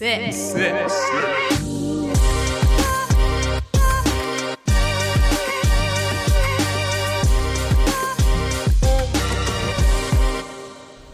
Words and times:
Six. 0.00 0.54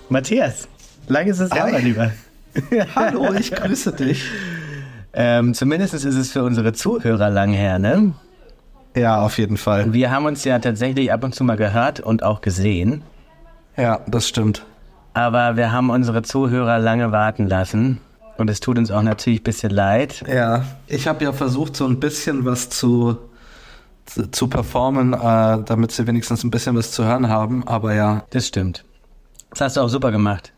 Matthias, 0.09 0.69
lang 1.09 1.27
ist 1.27 1.41
es 1.41 1.51
her, 1.51 1.65
Hi. 1.65 1.73
mein 1.73 1.85
Lieber. 1.85 2.13
Hallo, 2.95 3.35
ich 3.35 3.51
grüße 3.51 3.91
dich. 3.91 4.31
Ähm, 5.13 5.53
zumindest 5.53 5.95
ist 5.95 6.05
es 6.05 6.31
für 6.31 6.45
unsere 6.45 6.73
Zuhörer 6.73 7.29
lang 7.29 7.53
her, 7.53 7.81
ne? 7.81 8.13
Ja, 8.95 9.21
auf 9.21 9.37
jeden 9.39 9.57
Fall. 9.57 9.93
Wir 9.93 10.13
haben 10.13 10.27
uns 10.27 10.45
ja 10.45 10.61
tatsächlich 10.61 11.13
ab 11.13 11.25
und 11.25 11.35
zu 11.35 11.43
mal 11.43 11.57
gehört 11.57 11.99
und 11.99 12.23
auch 12.23 12.41
gesehen. 12.41 13.03
Ja, 13.77 13.99
das 14.07 14.29
stimmt. 14.29 14.65
Aber 15.13 15.57
wir 15.57 15.73
haben 15.73 15.91
unsere 15.91 16.23
Zuhörer 16.23 16.79
lange 16.79 17.11
warten 17.11 17.49
lassen. 17.49 18.01
Und 18.39 18.51
es 18.51 18.61
tut 18.61 18.79
uns 18.79 18.91
auch 18.91 19.03
natürlich 19.03 19.41
ein 19.41 19.45
bisschen 19.45 19.71
leid. 19.71 20.25
Ja, 20.33 20.65
ich 20.87 21.09
habe 21.09 21.25
ja 21.25 21.33
versucht, 21.33 21.77
so 21.77 21.87
ein 21.87 21.99
bisschen 22.01 22.45
was 22.45 22.69
zu, 22.69 23.17
zu, 24.05 24.31
zu 24.31 24.49
performen, 24.49 25.13
äh, 25.15 25.63
damit 25.65 25.93
sie 25.93 26.07
wenigstens 26.07 26.45
ein 26.45 26.51
bisschen 26.51 26.77
was 26.77 26.91
zu 26.93 27.05
hören 27.05 27.29
haben. 27.29 27.67
Aber 27.67 27.95
ja, 27.95 28.25
Das 28.31 28.47
stimmt. 28.47 28.85
Das 29.51 29.61
hast 29.61 29.77
du 29.77 29.81
auch 29.81 29.89
super 29.89 30.11
gemacht. 30.13 30.53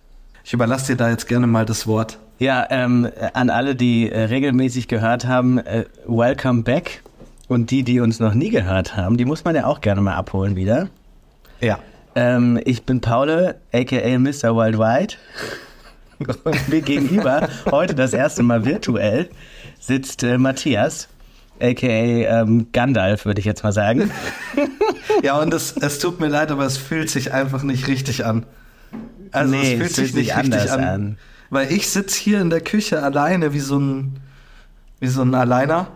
ich 0.45 0.53
überlasse 0.53 0.93
dir 0.93 0.97
da 0.97 1.11
jetzt 1.11 1.29
gerne 1.29 1.47
mal 1.47 1.65
das 1.65 1.87
Wort. 1.87 2.19
Ja, 2.41 2.67
ähm, 2.71 3.09
an 3.35 3.51
alle, 3.51 3.75
die 3.75 4.11
äh, 4.11 4.23
regelmäßig 4.25 4.89
gehört 4.89 5.27
haben, 5.27 5.59
äh, 5.59 5.85
welcome 6.07 6.63
back. 6.63 7.03
Und 7.49 7.71
die, 7.71 7.83
die 7.83 8.01
uns 8.01 8.21
noch 8.21 8.35
nie 8.35 8.51
gehört 8.51 8.95
haben, 8.97 9.17
die 9.17 9.25
muss 9.25 9.45
man 9.45 9.55
ja 9.57 9.65
auch 9.67 9.81
gerne 9.81 10.01
mal 10.03 10.15
abholen 10.15 10.55
wieder. 10.55 10.89
Ja. 11.61 11.79
Ähm, 12.15 12.61
ich 12.65 12.85
bin 12.85 13.01
Paul, 13.01 13.55
aka 13.73 14.19
Mr. 14.19 14.55
Worldwide. 14.55 15.15
Und 16.19 16.69
mir 16.69 16.81
gegenüber, 16.81 17.49
heute 17.71 17.95
das 17.95 18.13
erste 18.13 18.43
Mal 18.43 18.65
virtuell, 18.65 19.29
sitzt 19.79 20.23
äh, 20.23 20.39
Matthias, 20.39 21.09
aka 21.61 21.87
ähm, 21.87 22.69
Gandalf, 22.73 23.25
würde 23.25 23.41
ich 23.41 23.47
jetzt 23.47 23.63
mal 23.63 23.73
sagen. 23.73 24.11
Ja, 25.23 25.41
und 25.41 25.53
es, 25.53 25.77
es 25.77 25.99
tut 25.99 26.21
mir 26.21 26.29
leid, 26.29 26.53
aber 26.53 26.65
es 26.65 26.77
fühlt 26.77 27.11
sich 27.11 27.33
einfach 27.33 27.63
nicht 27.63 27.89
richtig 27.89 28.25
an. 28.25 28.47
Also 29.33 29.51
Nee, 29.51 29.73
es 29.73 29.79
fühlt 29.79 29.95
sich 29.95 30.15
nicht 30.15 30.35
anders 30.35 30.65
richtig 30.65 30.79
an, 30.79 30.85
an. 30.85 31.19
Weil 31.51 31.73
ich 31.73 31.89
sitze 31.89 32.21
hier 32.21 32.41
in 32.41 32.51
der 32.51 32.61
Küche 32.61 33.03
alleine 33.03 33.53
wie 33.53 33.61
so 33.61 33.79
ein, 33.79 34.21
wie 35.01 35.09
so 35.09 35.23
ein 35.23 35.35
Alleiner. 35.35 35.89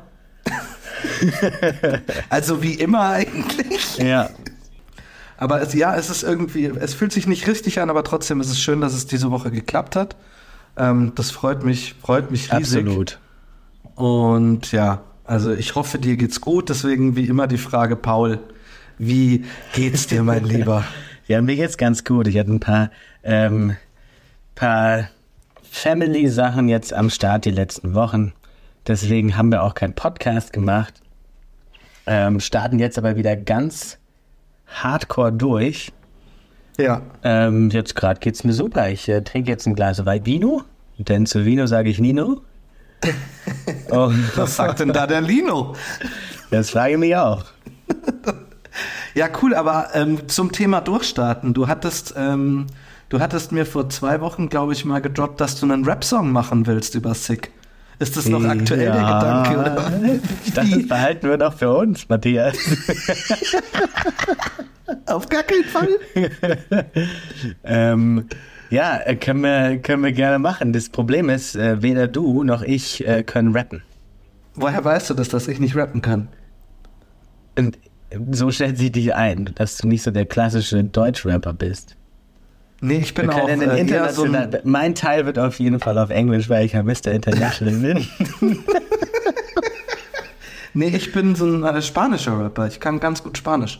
also 2.31 2.62
wie 2.62 2.75
immer 2.75 3.11
eigentlich. 3.11 3.98
Ja. 3.98 4.31
Aber 5.43 5.61
es, 5.61 5.75
ja, 5.75 5.97
es 5.97 6.09
ist 6.09 6.23
irgendwie, 6.23 6.67
es 6.67 6.95
fühlt 6.95 7.11
sich 7.11 7.27
nicht 7.27 7.48
richtig 7.48 7.81
an, 7.81 7.91
aber 7.91 8.05
trotzdem 8.05 8.41
ist 8.41 8.48
es 8.48 8.61
schön, 8.61 8.81
dass 8.81 8.95
es 8.95 9.09
diese 9.09 9.33
Woche 9.33 9.51
geklappt 9.51 9.97
hat. 9.97 10.15
Ähm, 10.77 11.11
das 11.17 11.33
freut 11.33 11.65
mich, 11.65 11.97
freut 12.01 12.31
mich 12.31 12.53
riesig. 12.53 12.87
Absolut. 12.87 13.19
Und 13.97 14.70
ja, 14.70 15.03
also 15.25 15.53
ich 15.53 15.75
hoffe, 15.75 15.98
dir 15.98 16.17
geht's 16.17 16.41
gut. 16.41 16.69
Deswegen 16.69 17.17
wie 17.17 17.25
immer 17.25 17.48
die 17.48 17.59
Frage, 17.59 17.97
Paul, 17.97 18.39
wie 18.98 19.45
geht's 19.75 20.07
dir, 20.07 20.23
mein 20.23 20.45
Lieber? 20.45 20.85
Ja, 21.27 21.41
mir 21.41 21.57
geht's 21.57 21.77
ganz 21.77 22.05
gut. 22.05 22.29
Ich 22.29 22.39
hatte 22.39 22.53
ein 22.53 22.61
paar, 22.61 22.91
ähm, 23.23 23.77
paar 24.55 25.09
Family-Sachen 25.63 26.69
jetzt 26.69 26.93
am 26.93 27.11
Start 27.11 27.47
die 27.47 27.51
letzten 27.51 27.95
Wochen. 27.95 28.33
Deswegen 28.87 29.37
haben 29.37 29.51
wir 29.51 29.63
auch 29.63 29.75
keinen 29.75 29.95
Podcast 29.95 30.53
gemacht. 30.53 31.01
Ähm, 32.07 32.39
starten 32.39 32.79
jetzt 32.79 32.98
aber 32.98 33.17
wieder 33.17 33.37
ganz 33.37 33.98
hardcore 34.73 35.33
durch. 35.33 35.92
Ja, 36.78 37.03
Ähm, 37.23 37.70
jetzt 37.70 37.95
gerade 37.95 38.19
geht's 38.20 38.45
mir 38.45 38.53
super. 38.53 38.89
Ich 38.89 39.09
äh, 39.09 39.23
trinke 39.23 39.51
jetzt 39.51 39.67
ein 39.67 39.75
Glas 39.75 40.05
Vino, 40.06 40.62
denn 40.98 41.27
zu 41.27 41.45
Vino 41.45 41.67
sage 41.67 41.91
ich 41.91 41.98
Nino. 41.98 42.41
Und 43.91 44.31
was 44.37 44.56
sagt 44.56 44.81
denn 44.81 44.92
da 44.92 45.06
der 45.06 45.20
Lino? 45.20 45.75
das 46.51 46.70
frage 46.70 46.95
ich 46.95 46.98
mich 46.98 47.17
auch. 47.17 47.45
Ja, 49.14 49.29
cool, 49.42 49.55
aber 49.55 49.89
ähm, 49.92 50.29
zum 50.29 50.52
Thema 50.52 50.80
Durchstarten. 50.80 51.52
Du 51.52 51.68
hattest, 51.68 52.14
ähm, 52.17 52.67
du 53.11 53.20
hattest 53.20 53.52
mir 53.52 53.67
vor 53.67 53.91
zwei 53.91 54.20
Wochen, 54.20 54.48
glaube 54.48 54.73
ich, 54.73 54.85
mal 54.85 55.01
gedroppt, 55.02 55.41
dass 55.41 55.61
du 55.61 55.67
einen 55.67 55.85
Rap-Song 55.85 56.33
machen 56.33 56.67
willst 56.67 56.95
über 56.95 57.14
Sick. 57.14 57.51
Ist 58.02 58.17
das 58.17 58.29
noch 58.29 58.42
aktuell 58.42 58.86
der 58.86 58.96
Ja. 58.96 59.42
Gedanke? 59.45 59.61
Oder? 59.61 60.20
Ich 60.45 60.52
dachte, 60.55 60.70
das 60.77 60.89
behalten 60.89 61.29
wir 61.29 61.39
doch 61.39 61.55
für 61.55 61.73
uns, 61.73 62.08
Matthias. 62.08 62.57
Auf 65.07 65.29
gar 65.29 65.45
keinen 65.45 65.63
Fall. 65.63 65.89
ähm, 67.64 68.27
ja, 68.70 68.98
äh, 69.05 69.14
können 69.14 69.42
wir, 69.42 69.79
können 69.79 70.02
wir 70.02 70.11
gerne 70.11 70.41
machen. 70.41 70.73
Das 70.73 70.89
Problem 70.89 71.29
ist, 71.29 71.55
äh, 71.55 71.80
weder 71.80 72.08
du 72.08 72.42
noch 72.42 72.62
ich 72.62 73.07
äh, 73.07 73.23
können 73.23 73.55
rappen. 73.55 73.83
Woher 74.57 74.85
weißt 74.85 75.11
du 75.11 75.14
das, 75.14 75.29
dass 75.29 75.46
ich 75.46 75.61
nicht 75.61 75.77
rappen 75.77 76.02
kann? 76.02 76.27
Und 77.57 77.79
so 78.33 78.51
stellt 78.51 78.79
sie 78.79 78.91
dich 78.91 79.14
ein, 79.14 79.52
dass 79.55 79.77
du 79.77 79.86
nicht 79.86 80.02
so 80.02 80.11
der 80.11 80.27
klassische 80.27 80.83
Deutschrapper 80.83 81.52
bist. 81.52 81.96
Nee, 82.85 82.98
ich 82.98 83.15
bin 83.15 83.29
Wir 83.29 83.37
auch 83.37 83.47
können 83.47 83.63
äh, 83.63 83.70
so 83.70 83.77
international, 83.77 84.55
ein, 84.57 84.61
mein 84.65 84.95
Teil 84.97 85.25
wird 85.25 85.39
auf 85.39 85.61
jeden 85.61 85.79
Fall 85.79 85.97
auf 85.98 86.11
Englisch, 86.11 86.48
weil 86.48 86.67
ich 86.67 86.73
ja 86.73 86.83
Mr. 86.83 87.07
International 87.13 87.75
bin. 87.77 88.09
Nee, 90.75 90.89
ich 90.89 91.13
bin 91.13 91.35
so 91.35 91.45
ein 91.45 91.63
äh, 91.65 91.83
spanischer 91.83 92.39
Rapper. 92.42 92.67
Ich 92.67 92.81
kann 92.81 92.98
ganz 92.98 93.23
gut 93.23 93.37
Spanisch. 93.37 93.79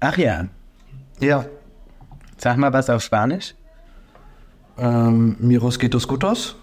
Ach 0.00 0.18
ja, 0.18 0.46
Ja. 1.20 1.44
sag 2.36 2.56
mal 2.56 2.72
was 2.72 2.90
auf 2.90 3.02
Spanisch. 3.02 3.54
Ähm, 4.76 5.36
Miros 5.38 5.78
getos 5.78 6.08
gutos. 6.08 6.56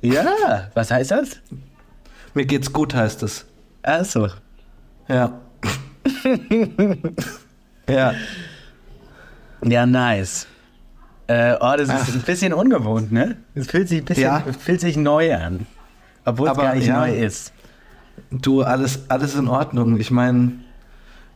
Ja, 0.00 0.70
was 0.72 0.90
heißt 0.90 1.10
das? 1.10 1.40
Mir 2.32 2.46
geht's 2.46 2.72
gut, 2.72 2.94
heißt 2.94 3.22
es. 3.24 3.44
Achso. 3.82 4.28
Ja. 5.08 5.38
ja. 7.90 8.14
Ja, 9.62 9.84
nice. 9.86 10.46
Äh, 11.28 11.54
oh, 11.60 11.74
das 11.76 11.88
ist 11.88 11.94
Ach. 11.94 12.14
ein 12.14 12.22
bisschen 12.22 12.52
ungewohnt, 12.52 13.10
ne? 13.12 13.36
Es 13.54 13.66
fühlt 13.66 13.88
sich 13.88 13.98
ein 14.02 14.04
bisschen, 14.04 14.22
Ja. 14.24 14.42
fühlt 14.58 14.80
sich 14.80 14.96
neu 14.96 15.34
an. 15.34 15.66
Obwohl 16.24 16.48
es 16.48 16.56
gar 16.56 16.74
nicht 16.74 16.86
ja. 16.86 17.00
neu 17.00 17.16
ist. 17.16 17.52
Du, 18.30 18.62
alles, 18.62 19.00
alles 19.08 19.34
in 19.34 19.48
Ordnung. 19.48 19.98
Ich 19.98 20.10
meine, 20.10 20.52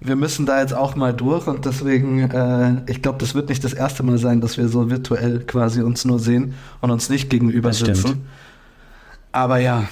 wir 0.00 0.16
müssen 0.16 0.46
da 0.46 0.60
jetzt 0.60 0.74
auch 0.74 0.96
mal 0.96 1.12
durch 1.12 1.46
und 1.46 1.64
deswegen, 1.66 2.30
äh, 2.30 2.82
ich 2.90 3.02
glaube, 3.02 3.18
das 3.18 3.34
wird 3.34 3.48
nicht 3.48 3.62
das 3.64 3.72
erste 3.72 4.02
Mal 4.02 4.18
sein, 4.18 4.40
dass 4.40 4.56
wir 4.56 4.68
so 4.68 4.90
virtuell 4.90 5.40
quasi 5.40 5.82
uns 5.82 6.04
nur 6.04 6.18
sehen 6.18 6.54
und 6.80 6.90
uns 6.90 7.10
nicht 7.10 7.28
gegenüber 7.28 7.70
Das 7.70 7.80
stimmt. 7.80 7.96
sitzen. 7.96 8.26
Aber 9.32 9.58
ja, 9.58 9.84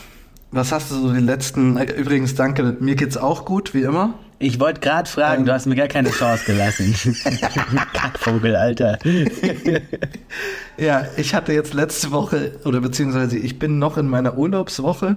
was 0.50 0.72
hast 0.72 0.91
du 0.91 0.94
so 0.97 1.12
die 1.12 1.20
letzten, 1.20 1.76
äh, 1.76 1.84
übrigens 1.92 2.34
danke, 2.34 2.76
mir 2.80 2.94
geht's 2.97 3.16
auch 3.16 3.44
gut, 3.44 3.75
wie 3.75 3.82
immer. 3.82 4.15
Ich 4.41 4.60
wollte 4.60 4.81
gerade 4.81 5.09
fragen, 5.10 5.41
Ähm. 5.41 5.47
du 5.47 5.53
hast 5.53 5.66
mir 5.66 5.75
gar 5.75 5.88
keine 5.88 6.10
Chance 6.10 6.44
gelassen. 6.47 6.94
Kackvogel, 7.93 8.56
Alter. 8.56 8.99
Ja, 10.76 11.06
ich 11.16 11.34
hatte 11.34 11.53
jetzt 11.53 11.75
letzte 11.75 12.12
Woche, 12.12 12.53
oder 12.65 12.81
beziehungsweise 12.81 13.37
ich 13.37 13.59
bin 13.59 13.81
noch 13.81 13.97
in 13.98 14.06
meiner 14.06 14.38
Urlaubswoche, 14.38 15.16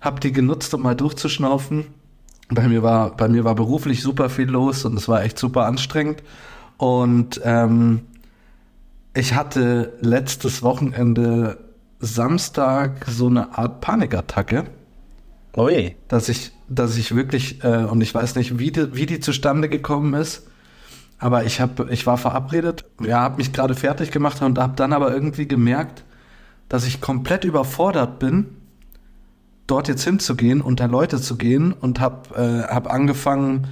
habe 0.00 0.20
die 0.20 0.32
genutzt, 0.32 0.72
um 0.72 0.80
mal 0.82 0.94
durchzuschnaufen. 0.94 1.84
Bei 2.48 2.66
mir 2.66 2.82
war, 2.82 3.14
bei 3.14 3.28
mir 3.28 3.44
war 3.44 3.54
beruflich 3.54 4.00
super 4.02 4.30
viel 4.30 4.48
los 4.48 4.86
und 4.86 4.96
es 4.96 5.06
war 5.06 5.22
echt 5.22 5.38
super 5.38 5.66
anstrengend. 5.66 6.22
Und 6.78 7.40
ähm, 7.44 8.02
ich 9.12 9.34
hatte 9.34 9.92
letztes 10.00 10.62
Wochenende 10.62 11.58
Samstag 11.98 13.04
so 13.06 13.26
eine 13.26 13.58
Art 13.58 13.82
Panikattacke, 13.82 14.64
Ui. 15.56 15.96
dass 16.08 16.28
ich, 16.28 16.52
dass 16.68 16.96
ich 16.96 17.14
wirklich, 17.14 17.64
äh, 17.64 17.84
und 17.84 18.00
ich 18.00 18.14
weiß 18.14 18.36
nicht, 18.36 18.58
wie 18.58 18.70
die, 18.70 18.94
wie 18.94 19.06
die 19.06 19.20
zustande 19.20 19.68
gekommen 19.68 20.14
ist, 20.14 20.46
aber 21.18 21.44
ich 21.44 21.60
habe, 21.60 21.88
ich 21.90 22.06
war 22.06 22.18
verabredet, 22.18 22.84
ja, 23.02 23.20
habe 23.20 23.38
mich 23.38 23.52
gerade 23.52 23.74
fertig 23.74 24.10
gemacht 24.10 24.42
und 24.42 24.58
habe 24.58 24.74
dann 24.76 24.92
aber 24.92 25.12
irgendwie 25.12 25.48
gemerkt, 25.48 26.04
dass 26.68 26.86
ich 26.86 27.00
komplett 27.00 27.44
überfordert 27.44 28.18
bin, 28.18 28.48
dort 29.66 29.88
jetzt 29.88 30.04
hinzugehen, 30.04 30.60
unter 30.60 30.88
Leute 30.88 31.20
zu 31.20 31.36
gehen 31.36 31.72
und 31.72 32.00
habe 32.00 32.34
äh, 32.36 32.72
hab 32.72 32.92
angefangen, 32.92 33.68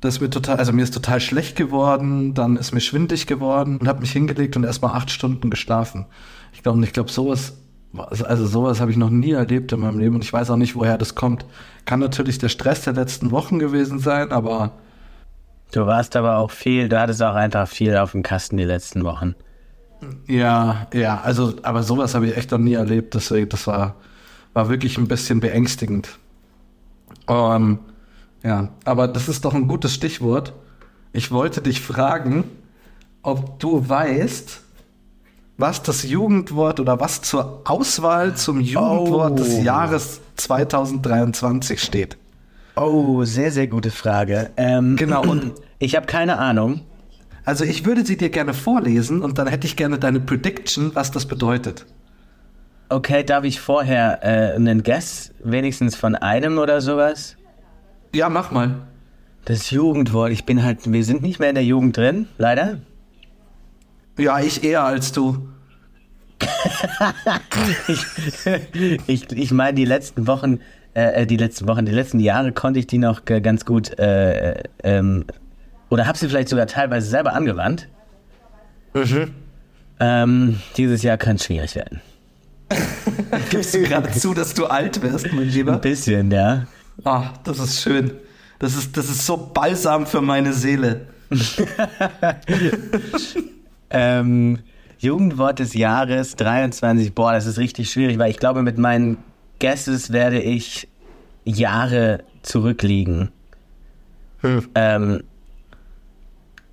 dass 0.00 0.20
mir 0.20 0.30
total, 0.30 0.56
also 0.56 0.72
mir 0.72 0.82
ist 0.82 0.94
total 0.94 1.20
schlecht 1.20 1.56
geworden, 1.56 2.34
dann 2.34 2.56
ist 2.56 2.72
mir 2.72 2.80
schwindig 2.80 3.26
geworden 3.26 3.78
und 3.78 3.88
habe 3.88 4.00
mich 4.00 4.12
hingelegt 4.12 4.56
und 4.56 4.64
erstmal 4.64 4.94
acht 4.94 5.10
Stunden 5.10 5.50
geschlafen. 5.50 6.06
Ich 6.52 6.62
glaube, 6.62 6.82
ich 6.84 6.92
glaube, 6.92 7.10
sowas, 7.10 7.54
also 7.96 8.46
sowas 8.46 8.80
habe 8.80 8.90
ich 8.90 8.96
noch 8.96 9.10
nie 9.10 9.32
erlebt 9.32 9.72
in 9.72 9.80
meinem 9.80 9.98
Leben 9.98 10.14
und 10.16 10.24
ich 10.24 10.32
weiß 10.32 10.50
auch 10.50 10.56
nicht, 10.56 10.74
woher 10.74 10.98
das 10.98 11.14
kommt. 11.14 11.46
Kann 11.84 12.00
natürlich 12.00 12.38
der 12.38 12.48
Stress 12.48 12.82
der 12.82 12.92
letzten 12.92 13.30
Wochen 13.30 13.58
gewesen 13.58 13.98
sein, 13.98 14.30
aber 14.30 14.72
Du 15.70 15.84
warst 15.84 16.16
aber 16.16 16.38
auch 16.38 16.50
viel, 16.50 16.88
du 16.88 16.98
hattest 16.98 17.22
auch 17.22 17.34
einfach 17.34 17.68
viel 17.68 17.96
auf 17.96 18.12
dem 18.12 18.22
Kasten 18.22 18.56
die 18.56 18.64
letzten 18.64 19.04
Wochen. 19.04 19.34
Ja, 20.26 20.86
ja, 20.94 21.20
also, 21.20 21.54
aber 21.62 21.82
sowas 21.82 22.14
habe 22.14 22.26
ich 22.28 22.36
echt 22.36 22.52
noch 22.52 22.58
nie 22.58 22.74
erlebt, 22.74 23.14
deswegen, 23.14 23.48
das 23.48 23.66
war, 23.66 23.96
war 24.54 24.68
wirklich 24.68 24.96
ein 24.96 25.08
bisschen 25.08 25.40
beängstigend. 25.40 26.18
Ähm, 27.28 27.80
ja, 28.42 28.70
aber 28.84 29.08
das 29.08 29.28
ist 29.28 29.44
doch 29.44 29.54
ein 29.54 29.68
gutes 29.68 29.92
Stichwort. 29.92 30.54
Ich 31.12 31.32
wollte 31.32 31.60
dich 31.60 31.80
fragen, 31.80 32.44
ob 33.22 33.58
du 33.58 33.86
weißt, 33.88 34.62
was 35.58 35.82
das 35.82 36.04
Jugendwort 36.04 36.80
oder 36.80 37.00
was 37.00 37.20
zur 37.20 37.62
Auswahl 37.64 38.34
zum 38.36 38.60
Jugendwort 38.60 39.32
Oh. 39.32 39.36
des 39.36 39.62
Jahres 39.62 40.20
2023 40.36 41.82
steht. 41.82 42.16
Oh, 42.76 43.24
sehr, 43.24 43.50
sehr 43.50 43.66
gute 43.66 43.90
Frage. 43.90 44.50
Ähm, 44.56 44.96
Genau, 44.96 45.22
und- 45.22 45.52
ich 45.80 45.96
habe 45.96 46.06
keine 46.06 46.38
Ahnung. 46.38 46.80
Also 47.44 47.64
ich 47.64 47.84
würde 47.84 48.04
sie 48.06 48.16
dir 48.16 48.28
gerne 48.30 48.54
vorlesen 48.54 49.22
und 49.22 49.38
dann 49.38 49.48
hätte 49.48 49.66
ich 49.66 49.74
gerne 49.76 49.98
deine 49.98 50.20
Prediction, 50.20 50.92
was 50.94 51.10
das 51.10 51.26
bedeutet. 51.26 51.86
Okay, 52.90 53.24
darf 53.24 53.44
ich 53.44 53.60
vorher 53.60 54.20
äh, 54.22 54.54
einen 54.54 54.82
Guess 54.82 55.32
wenigstens 55.42 55.96
von 55.96 56.14
einem 56.14 56.58
oder 56.58 56.80
sowas? 56.80 57.36
Ja, 58.14 58.28
mach 58.28 58.50
mal. 58.50 58.76
Das 59.44 59.70
Jugendwort, 59.70 60.30
ich 60.30 60.44
bin 60.44 60.62
halt, 60.62 60.90
wir 60.90 61.04
sind 61.04 61.22
nicht 61.22 61.38
mehr 61.40 61.48
in 61.48 61.54
der 61.54 61.64
Jugend 61.64 61.96
drin, 61.96 62.28
leider. 62.38 62.78
Ja, 64.18 64.40
ich 64.40 64.62
eher 64.64 64.82
als 64.84 65.12
du. 65.12 65.48
Ich, 69.06 69.30
ich 69.32 69.50
meine, 69.50 69.74
die 69.74 69.84
letzten 69.84 70.26
Wochen, 70.26 70.60
äh, 70.94 71.26
die 71.26 71.36
letzten 71.36 71.66
Wochen, 71.66 71.84
die 71.86 71.92
letzten 71.92 72.20
Jahre 72.20 72.52
konnte 72.52 72.78
ich 72.78 72.86
die 72.86 72.98
noch 72.98 73.22
äh, 73.26 73.40
ganz 73.40 73.64
gut, 73.64 73.98
äh, 73.98 74.62
ähm, 74.82 75.24
oder 75.88 76.06
habe 76.06 76.16
sie 76.18 76.28
vielleicht 76.28 76.48
sogar 76.48 76.66
teilweise 76.66 77.08
selber 77.08 77.32
angewandt. 77.32 77.88
Ähm, 80.00 80.60
dieses 80.76 81.02
Jahr 81.02 81.16
kann 81.16 81.36
es 81.36 81.44
schwierig 81.44 81.74
werden. 81.74 82.00
Gibst 83.50 83.74
du 83.74 83.82
gerade 83.82 84.10
zu, 84.12 84.34
dass 84.34 84.54
du 84.54 84.66
alt 84.66 85.02
wirst, 85.02 85.32
mein 85.32 85.44
Ein 85.44 85.48
Lieber? 85.48 85.78
bisschen, 85.78 86.30
ja. 86.30 86.66
Ah, 87.04 87.30
das 87.44 87.58
ist 87.58 87.80
schön. 87.82 88.12
Das 88.58 88.76
ist, 88.76 88.96
das 88.96 89.08
ist 89.08 89.24
so 89.24 89.36
balsam 89.36 90.06
für 90.06 90.20
meine 90.20 90.52
Seele. 90.52 91.06
Ähm, 93.90 94.58
Jugendwort 94.98 95.58
des 95.60 95.74
Jahres 95.74 96.36
23. 96.36 97.14
Boah, 97.14 97.32
das 97.32 97.46
ist 97.46 97.58
richtig 97.58 97.90
schwierig, 97.90 98.18
weil 98.18 98.30
ich 98.30 98.38
glaube, 98.38 98.62
mit 98.62 98.78
meinen 98.78 99.18
Guesses 99.60 100.12
werde 100.12 100.40
ich 100.40 100.88
Jahre 101.44 102.24
zurückliegen. 102.42 103.30
Ähm, 104.74 105.22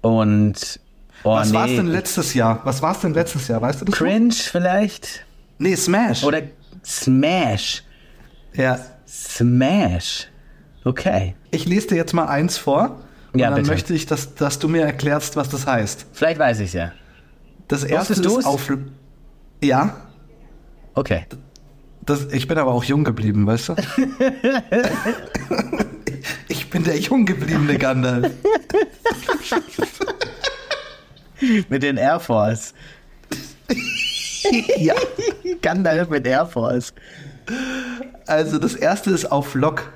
und 0.01 0.79
oh, 1.23 1.31
Was 1.35 1.49
nee. 1.49 1.55
war's 1.57 1.71
denn 1.71 1.87
letztes 1.87 2.33
Jahr? 2.33 2.61
Was 2.63 2.81
war's 2.81 2.99
denn 3.01 3.13
letztes 3.13 3.47
Jahr? 3.47 3.61
Weißt 3.61 3.81
du 3.81 3.85
das? 3.85 3.95
Cringe 3.95 4.33
vielleicht? 4.33 5.25
Nee, 5.57 5.75
Smash. 5.75 6.23
Oder 6.23 6.41
Smash. 6.83 7.83
ja. 8.53 8.79
Smash. 9.07 10.27
Okay. 10.83 11.35
Ich 11.51 11.65
lese 11.65 11.87
dir 11.87 11.95
jetzt 11.95 12.13
mal 12.13 12.25
eins 12.25 12.57
vor. 12.57 12.99
Und 13.33 13.39
Ja, 13.39 13.47
dann 13.49 13.59
bitte. 13.59 13.69
möchte 13.71 13.93
ich, 13.93 14.05
dass, 14.05 14.35
dass 14.35 14.59
du 14.59 14.67
mir 14.67 14.83
erklärst, 14.83 15.35
was 15.35 15.49
das 15.49 15.65
heißt. 15.65 16.05
Vielleicht 16.13 16.39
weiß 16.39 16.59
ich 16.59 16.73
ja. 16.73 16.91
Das 17.67 17.83
erste 17.83 18.21
du's? 18.21 18.39
ist 18.39 18.45
auf. 18.45 18.71
Ja. 19.63 19.95
Okay. 20.93 21.25
Das, 22.05 22.25
ich 22.31 22.47
bin 22.47 22.57
aber 22.57 22.71
auch 22.71 22.83
jung 22.83 23.03
geblieben, 23.03 23.47
weißt 23.47 23.69
du? 23.69 23.75
ich 26.47 26.69
bin 26.69 26.83
der 26.83 26.99
jung 26.99 27.25
gebliebene 27.25 27.77
Gandalf. 27.79 28.31
Mit 31.69 31.81
den 31.81 31.97
Air 31.97 32.19
Force. 32.19 32.75
ja. 34.77 34.93
Gandalf 35.61 36.09
mit 36.09 36.27
Air 36.27 36.45
Force. 36.45 36.93
Also 38.27 38.59
das 38.59 38.75
erste 38.75 39.09
ist 39.09 39.31
auf 39.31 39.55
Lock. 39.55 39.91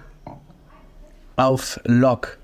Auf 1.35 1.79
Lock. 1.83 2.38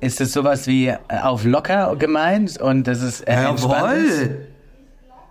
Ist 0.00 0.20
es 0.20 0.32
sowas 0.32 0.66
wie 0.66 0.88
äh, 0.88 0.98
auf 1.22 1.44
locker 1.44 1.96
gemeint 1.96 2.60
und 2.60 2.86
das 2.86 3.02
ist 3.02 3.22
äh? 3.22 3.42
Jawohl. 3.42 4.48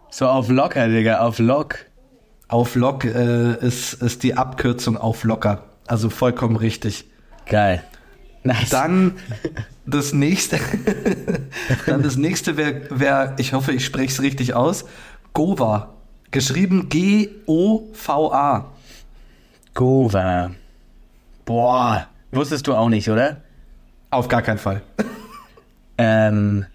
So 0.09 0.27
auf 0.27 0.49
locker, 0.49 0.87
Digga, 0.87 1.19
auf 1.19 1.39
Lock. 1.39 1.85
Auf 2.47 2.75
Lock 2.75 3.03
äh, 3.03 3.53
ist, 3.55 3.93
ist 4.01 4.23
die 4.23 4.35
Abkürzung 4.35 4.97
auf 4.97 5.23
locker. 5.23 5.63
Also 5.85 6.09
vollkommen 6.09 6.55
richtig. 6.55 7.05
Geil. 7.45 7.83
Nice. 8.43 8.69
Dann 8.69 9.13
das 9.85 10.13
nächste. 10.13 10.59
dann 11.85 12.03
das 12.03 12.15
nächste 12.15 12.55
wäre, 12.55 12.83
wär, 12.89 13.35
ich 13.37 13.53
hoffe, 13.53 13.73
ich 13.73 13.85
spreche 13.85 14.11
es 14.11 14.21
richtig 14.21 14.53
aus. 14.53 14.85
Gova. 15.33 15.93
Geschrieben 16.31 16.89
G-O-V-A. 16.89 18.65
Gova. 19.73 20.51
Boah. 21.45 22.07
Wusstest 22.31 22.67
du 22.67 22.75
auch 22.75 22.89
nicht, 22.89 23.09
oder? 23.09 23.41
Auf 24.09 24.27
gar 24.27 24.41
keinen 24.41 24.59
Fall. 24.59 24.81
Ähm. 25.99 26.67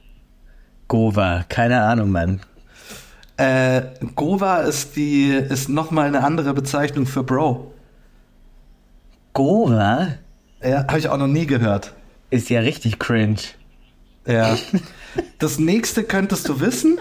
Gova. 0.89 1.45
Keine 1.49 1.81
Ahnung, 1.83 2.11
Mann. 2.11 2.41
Äh, 3.37 3.83
Gova 4.17 4.63
ist 4.63 4.97
die, 4.97 5.29
ist 5.31 5.69
nochmal 5.69 6.09
eine 6.09 6.25
andere 6.25 6.53
Bezeichnung 6.55 7.07
für 7.07 7.23
Bro. 7.23 7.73
Gova 9.33 10.09
Ja, 10.61 10.87
habe 10.89 10.99
ich 10.99 11.09
auch 11.09 11.19
noch 11.19 11.29
nie 11.29 11.47
gehört. 11.47 11.95
ist 12.31 12.51
ja 12.51 12.61
richtig 12.61 12.99
cringe. 12.99 13.39
Ja. 14.27 14.57
Das 15.39 15.59
nächste 15.59 16.03
könntest 16.05 16.49
du 16.49 16.61
wissen. 16.61 16.99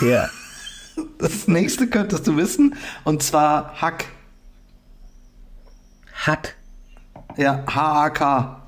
Ja. 0.00 0.28
Das 1.18 1.48
nächste 1.48 1.88
könntest 1.88 2.24
du 2.28 2.36
wissen. 2.36 2.76
Und 3.02 3.22
zwar 3.24 3.80
Hack. 3.82 4.04
Hack. 6.24 6.54
Ja, 7.36 7.64
H-A-K. 7.66 8.60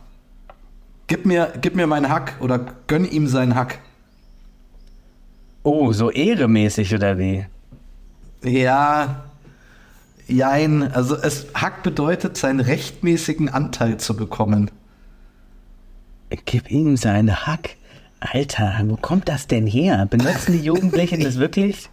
Gib 1.06 1.24
mir, 1.24 1.52
gib 1.60 1.76
mir 1.76 1.86
meinen 1.86 2.08
Hack 2.08 2.34
oder 2.40 2.58
gönn 2.86 3.04
ihm 3.04 3.28
seinen 3.28 3.54
Hack. 3.54 3.78
Oh, 5.62 5.92
so 5.92 6.10
ehremäßig 6.10 6.94
oder 6.94 7.18
wie? 7.18 7.46
Ja, 8.42 9.24
jein. 10.26 10.92
Also 10.92 11.16
es 11.16 11.46
Hack 11.54 11.82
bedeutet, 11.82 12.36
seinen 12.36 12.60
rechtmäßigen 12.60 13.48
Anteil 13.48 13.98
zu 13.98 14.16
bekommen. 14.16 14.70
Gib 16.44 16.70
ihm 16.70 16.96
seinen 16.96 17.46
Hack. 17.46 17.76
Alter, 18.18 18.80
wo 18.86 18.96
kommt 18.96 19.28
das 19.28 19.46
denn 19.46 19.66
her? 19.66 20.06
Benutzen 20.06 20.52
die 20.52 20.64
Jugendlichen 20.64 21.20
das 21.20 21.38
wirklich? 21.38 21.88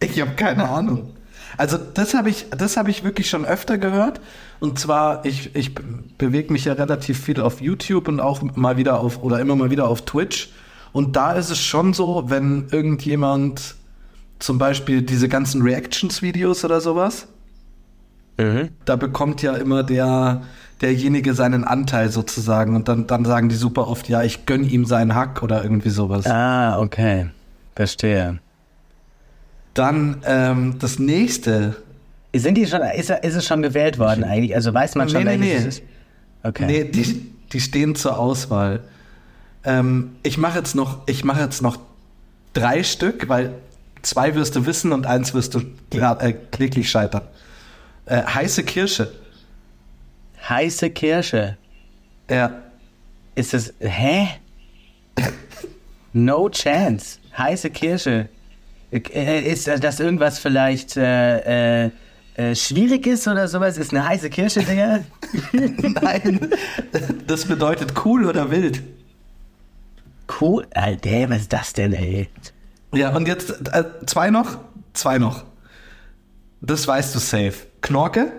Ich 0.00 0.20
habe 0.20 0.32
keine 0.32 0.68
Ahnung. 0.68 1.13
Also 1.56 1.78
das 1.78 2.14
habe 2.14 2.30
ich, 2.30 2.46
das 2.50 2.76
habe 2.76 2.90
ich 2.90 3.04
wirklich 3.04 3.28
schon 3.28 3.44
öfter 3.44 3.78
gehört. 3.78 4.20
Und 4.60 4.78
zwar, 4.78 5.24
ich, 5.24 5.54
ich 5.54 5.74
bewege 6.18 6.52
mich 6.52 6.64
ja 6.64 6.72
relativ 6.74 7.20
viel 7.20 7.40
auf 7.40 7.60
YouTube 7.60 8.08
und 8.08 8.20
auch 8.20 8.42
mal 8.42 8.76
wieder 8.76 9.00
auf 9.00 9.22
oder 9.22 9.40
immer 9.40 9.56
mal 9.56 9.70
wieder 9.70 9.88
auf 9.88 10.02
Twitch. 10.02 10.50
Und 10.92 11.16
da 11.16 11.32
ist 11.32 11.50
es 11.50 11.60
schon 11.60 11.92
so, 11.92 12.24
wenn 12.28 12.66
irgendjemand 12.70 13.74
zum 14.38 14.58
Beispiel 14.58 15.02
diese 15.02 15.28
ganzen 15.28 15.62
Reactions-Videos 15.62 16.64
oder 16.64 16.80
sowas, 16.80 17.26
Mhm. 18.36 18.70
da 18.84 18.96
bekommt 18.96 19.42
ja 19.42 19.54
immer 19.54 19.84
der 19.84 20.42
derjenige 20.80 21.34
seinen 21.34 21.62
Anteil 21.62 22.10
sozusagen 22.10 22.74
und 22.74 22.88
dann, 22.88 23.06
dann 23.06 23.24
sagen 23.24 23.48
die 23.48 23.54
super 23.54 23.86
oft, 23.86 24.08
ja, 24.08 24.22
ich 24.24 24.44
gönn 24.44 24.68
ihm 24.68 24.84
seinen 24.86 25.14
Hack 25.14 25.42
oder 25.42 25.62
irgendwie 25.62 25.90
sowas. 25.90 26.26
Ah, 26.26 26.80
okay. 26.80 27.30
Verstehe. 27.76 28.40
Dann 29.74 30.22
ähm, 30.24 30.76
das 30.78 30.98
nächste, 30.98 31.76
Sind 32.34 32.56
die 32.56 32.66
schon, 32.66 32.80
ist, 32.82 33.10
ist 33.10 33.34
es 33.34 33.46
schon 33.46 33.62
gewählt 33.62 33.98
worden 33.98 34.24
eigentlich? 34.24 34.54
Also 34.54 34.72
weiß 34.72 34.94
man 34.94 35.08
schon, 35.08 35.24
Nee, 35.24 35.36
nee, 35.36 35.54
welches 35.54 35.80
nee. 35.80 35.86
Okay. 36.44 36.66
Nee, 36.66 36.84
die, 36.84 37.32
die 37.52 37.60
stehen 37.60 37.94
zur 37.94 38.18
Auswahl. 38.18 38.84
Ähm, 39.64 40.16
ich 40.22 40.38
mache 40.38 40.58
jetzt 40.58 40.74
noch, 40.74 41.06
ich 41.06 41.24
mache 41.24 41.40
jetzt 41.40 41.62
noch 41.62 41.78
drei 42.52 42.82
Stück, 42.82 43.28
weil 43.28 43.54
zwei 44.02 44.34
wirst 44.34 44.54
du 44.56 44.66
wissen 44.66 44.92
und 44.92 45.06
eins 45.06 45.34
wirst 45.34 45.54
du 45.54 45.60
äh, 45.90 46.32
kläglich 46.52 46.90
scheitern. 46.90 47.22
Äh, 48.06 48.22
heiße 48.22 48.62
Kirsche. 48.64 49.12
Heiße 50.48 50.90
Kirsche. 50.90 51.56
Ja. 52.30 52.62
Ist 53.34 53.54
es, 53.54 53.72
hä? 53.80 54.28
No 56.16 56.48
chance. 56.48 57.18
Heiße 57.36 57.70
Kirsche. 57.70 58.28
Äh, 58.94 59.40
Ist 59.50 59.66
das 59.66 60.00
irgendwas 60.00 60.38
vielleicht 60.38 60.96
äh, 60.96 61.86
äh, 61.86 61.90
äh, 62.36 62.54
schwierig 62.54 63.06
ist 63.06 63.26
oder 63.26 63.48
sowas? 63.48 63.76
Ist 63.76 63.92
eine 63.92 64.06
heiße 64.06 64.30
Kirsche, 64.30 64.60
Digga? 64.60 65.00
Nein, 66.00 66.50
das 67.26 67.46
bedeutet 67.46 67.92
cool 68.04 68.26
oder 68.26 68.50
wild. 68.50 68.82
Cool. 70.40 70.66
Alter, 70.74 71.28
was 71.30 71.42
ist 71.42 71.52
das 71.52 71.72
denn, 71.72 71.92
ey? 71.92 72.28
Ja, 72.92 73.14
und 73.14 73.26
jetzt 73.26 73.50
äh, 73.72 73.84
zwei 74.06 74.30
noch? 74.30 74.58
Zwei 74.92 75.18
noch. 75.18 75.44
Das 76.60 76.86
weißt 76.86 77.14
du 77.14 77.18
safe. 77.18 77.54
Knorke? 77.80 78.32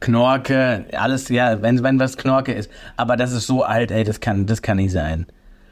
Knorke, 0.00 0.84
alles, 0.92 1.30
ja, 1.30 1.62
wenn, 1.62 1.82
wenn 1.82 1.98
was 1.98 2.18
Knorke 2.18 2.52
ist. 2.52 2.70
Aber 2.96 3.16
das 3.16 3.32
ist 3.32 3.46
so 3.46 3.62
alt, 3.62 3.90
ey, 3.90 4.04
das 4.04 4.20
kann, 4.20 4.44
das 4.46 4.60
kann 4.60 4.76
nicht 4.76 4.92
sein. 4.92 5.26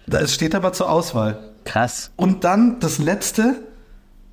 Das 0.07 0.33
steht 0.33 0.55
aber 0.55 0.73
zur 0.73 0.91
Auswahl. 0.91 1.39
Krass. 1.65 2.11
Und 2.17 2.43
dann 2.45 2.81
das 2.81 2.99
letzte 2.99 3.57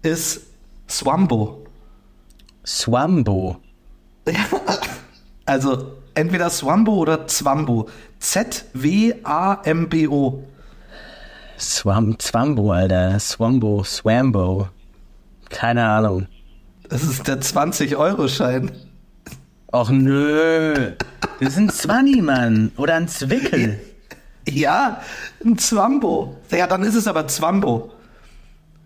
ist 0.02 0.42
Swambo. 0.90 1.66
Swambo. 2.66 3.58
Also 5.46 5.94
entweder 6.14 6.50
Swambo 6.50 6.94
oder 6.96 7.28
Zwambo. 7.28 7.90
Z-W-A-M-B-O. 8.20 9.24
Swam, 11.58 12.18
Zwambo, 12.20 12.72
Alter. 12.72 13.20
Swambo, 13.20 13.84
Swambo. 13.84 14.70
Keine 15.50 15.86
Ahnung. 15.86 16.28
Das 16.88 17.04
ist 17.04 17.28
der 17.28 17.42
20-Euro-Schein. 17.42 18.72
Och 19.72 19.90
nö. 19.92 20.94
Das 21.40 21.50
ist 21.50 21.58
ein 21.58 21.70
Zwanni, 21.70 22.22
Mann. 22.22 22.72
Oder 22.78 22.96
ein 22.96 23.08
Zwickel. 23.08 23.80
Ja, 24.48 25.02
ein 25.46 25.58
Zwambo. 25.58 26.36
Ja, 26.52 26.66
dann 26.66 26.84
ist 26.84 26.96
es 26.96 27.08
aber 27.08 27.28
Zwambo. 27.28 27.92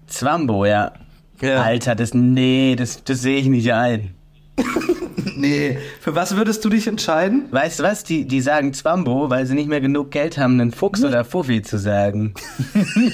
Zwambo, 0.08 0.66
ja. 0.66 0.92
Ja. 1.42 1.62
Alter, 1.62 1.96
das, 1.96 2.14
nee, 2.14 2.76
das, 2.78 3.04
das 3.04 3.22
sehe 3.22 3.38
ich 3.38 3.48
nicht 3.48 3.74
ein. 3.74 4.12
Nee, 5.36 5.78
für 6.00 6.16
was 6.16 6.36
würdest 6.36 6.64
du 6.64 6.70
dich 6.70 6.88
entscheiden? 6.88 7.46
Weißt 7.52 7.80
du 7.80 7.84
was? 7.84 8.04
Die, 8.04 8.26
die 8.26 8.40
sagen 8.40 8.74
Zwambo, 8.74 9.30
weil 9.30 9.46
sie 9.46 9.56
nicht 9.56 9.68
mehr 9.68 9.82
genug 9.82 10.12
Geld 10.12 10.38
haben, 10.38 10.60
einen 10.60 10.72
Fuchs 10.72 11.04
oder 11.04 11.26
Fuffi 11.26 11.62
zu 11.62 11.78
sagen. 11.80 12.34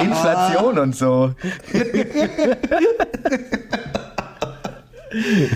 Inflation 0.00 0.78
und 0.78 0.94
so. 0.94 1.34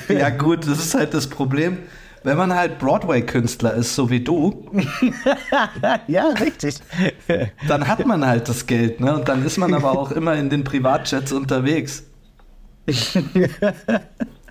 Ja 0.09 0.31
gut, 0.31 0.66
das 0.66 0.78
ist 0.78 0.95
halt 0.95 1.12
das 1.12 1.26
Problem. 1.26 1.76
Wenn 2.24 2.36
man 2.36 2.54
halt 2.54 2.78
Broadway-Künstler 2.78 3.74
ist, 3.74 3.94
so 3.94 4.08
wie 4.10 4.20
du, 4.20 4.70
ja, 6.06 6.28
richtig. 6.28 6.76
dann 7.66 7.88
hat 7.88 8.06
man 8.06 8.24
halt 8.26 8.48
das 8.48 8.66
Geld, 8.66 9.00
ne? 9.00 9.14
Und 9.14 9.28
dann 9.28 9.44
ist 9.44 9.58
man 9.58 9.74
aber 9.74 9.98
auch 9.98 10.12
immer 10.12 10.34
in 10.34 10.50
den 10.50 10.64
Privatjets 10.64 11.32
unterwegs. 11.32 12.04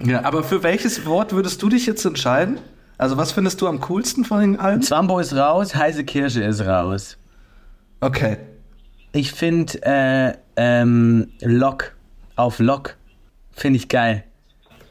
Ja, 0.04 0.24
aber 0.24 0.44
für 0.44 0.64
welches 0.64 1.06
Wort 1.06 1.32
würdest 1.34 1.62
du 1.62 1.70
dich 1.70 1.86
jetzt 1.86 2.06
entscheiden? 2.06 2.60
Also 2.98 3.18
was 3.18 3.32
findest 3.32 3.62
du 3.62 3.68
am 3.68 3.80
coolsten 3.82 4.26
von 4.26 4.40
den 4.42 4.60
allen? 4.60 4.82
Zwambo 4.82 5.20
ist 5.20 5.34
raus, 5.36 5.76
heiße 5.76 6.04
Kirsche 6.04 6.44
ist 6.44 6.62
raus. 6.62 7.18
Okay. 8.00 8.38
Ich 9.12 9.32
finde 9.32 9.80
äh, 9.84 10.34
ähm, 10.56 11.30
Lock 11.42 11.94
auf 12.36 12.60
Lock 12.60 12.96
finde 13.52 13.78
ich 13.78 13.90
geil. 13.90 14.24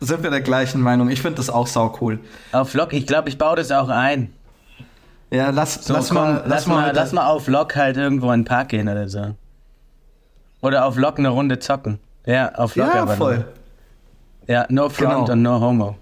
Sind 0.00 0.23
wir 0.23 0.30
der 0.30 0.40
gleichen 0.40 0.80
Meinung? 0.80 1.11
Ich 1.11 1.21
finde 1.23 1.37
das 1.37 1.50
auch 1.50 1.66
sau 1.66 1.97
cool. 2.00 2.19
Auf 2.52 2.73
Lock, 2.75 2.92
ich 2.92 3.07
glaube, 3.07 3.28
ich 3.28 3.37
baue 3.38 3.57
das 3.57 3.71
auch 3.71 3.88
ein. 3.88 4.33
Ja, 5.30 5.50
lass, 5.50 5.85
So, 5.85 5.92
lass 5.92 6.09
komm, 6.09 6.16
mal, 6.16 6.42
lass, 6.47 6.66
mal, 6.66 6.87
heute- 6.87 6.97
lass 6.97 7.12
mal 7.12 7.26
auf 7.26 7.47
Lock 7.49 7.76
halt 7.76 7.97
irgendwo 7.97 8.33
in 8.33 8.40
den 8.40 8.45
Park 8.47 8.71
gehen 8.71 8.88
oder 8.88 9.09
so. 9.09 9.35
Oder 10.62 10.87
auf 10.87 10.97
Lock 10.97 11.19
eine 11.19 11.28
Runde 11.28 11.59
zocken. 11.59 11.99
Ja, 12.26 12.52
auf 12.54 12.76
Lock 12.76 12.92
Ja, 12.95 13.02
aber 13.02 13.14
voll. 13.16 13.37
nur. 13.37 13.45
Ja, 14.47 14.66
no 14.71 14.88
front 14.88 15.11
Genau. 15.26 15.33
und 15.33 15.42
no 15.42 15.61
homo. 15.61 15.97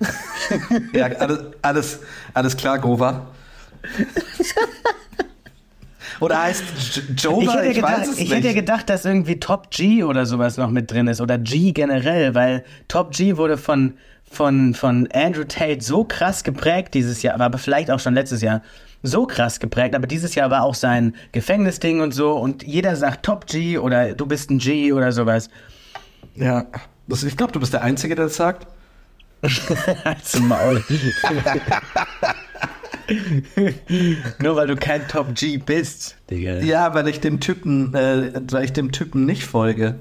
Ja, 0.92 1.06
alles, 1.06 1.38
alles, 1.62 2.00
alles 2.34 2.56
klar, 2.56 2.78
Gova. 2.78 3.22
Oder 6.20 6.42
heißt 6.42 6.64
J- 6.96 7.20
Jova? 7.20 7.42
Ich 7.42 7.54
hätte, 7.54 7.66
Ich, 7.68 7.74
gedacht, 7.76 7.98
weiß 8.00 8.08
es 8.08 8.18
ich 8.18 8.30
nicht. 8.30 8.44
hätte 8.44 8.54
gedacht, 8.54 8.90
dass 8.90 9.04
irgendwie 9.04 9.40
Top 9.40 9.70
G 9.70 10.02
oder 10.04 10.26
sowas 10.26 10.56
noch 10.56 10.70
mit 10.70 10.90
drin 10.90 11.06
ist. 11.08 11.20
Oder 11.20 11.38
G 11.38 11.72
generell, 11.72 12.34
weil 12.34 12.64
Top 12.88 13.12
G 13.12 13.36
wurde 13.36 13.56
von, 13.56 13.94
von, 14.30 14.74
von 14.74 15.08
Andrew 15.12 15.44
Tate 15.44 15.82
so 15.82 16.04
krass 16.04 16.44
geprägt 16.44 16.94
dieses 16.94 17.22
Jahr, 17.22 17.40
aber 17.40 17.58
vielleicht 17.58 17.90
auch 17.90 18.00
schon 18.00 18.14
letztes 18.14 18.40
Jahr, 18.42 18.62
so 19.02 19.26
krass 19.26 19.60
geprägt. 19.60 19.94
Aber 19.94 20.06
dieses 20.06 20.34
Jahr 20.34 20.50
war 20.50 20.62
auch 20.62 20.74
sein 20.74 21.14
Gefängnisding 21.32 22.00
und 22.00 22.12
so. 22.12 22.32
Und 22.32 22.62
jeder 22.62 22.96
sagt 22.96 23.24
Top 23.24 23.46
G 23.46 23.76
oder 23.78 24.14
du 24.14 24.26
bist 24.26 24.50
ein 24.50 24.58
G 24.58 24.92
oder 24.92 25.12
sowas. 25.12 25.50
ja, 26.36 26.64
das, 27.06 27.22
ich 27.22 27.36
glaube, 27.36 27.52
du 27.52 27.60
bist 27.60 27.72
der 27.74 27.82
Einzige, 27.82 28.14
der 28.14 28.24
das 28.26 28.36
sagt. 28.36 28.66
Halt's 30.06 30.40
Maul. 30.40 30.82
Nur 34.42 34.56
weil 34.56 34.66
du 34.66 34.76
kein 34.76 35.06
Top 35.08 35.34
G 35.34 35.58
bist, 35.58 36.16
Digga. 36.30 36.60
Ja, 36.60 36.94
weil 36.94 37.08
ich 37.08 37.20
dem 37.20 37.40
Typen, 37.40 37.94
äh, 37.94 38.32
weil 38.50 38.64
ich 38.64 38.72
dem 38.72 38.92
Typen 38.92 39.24
nicht 39.26 39.44
folge. 39.44 39.96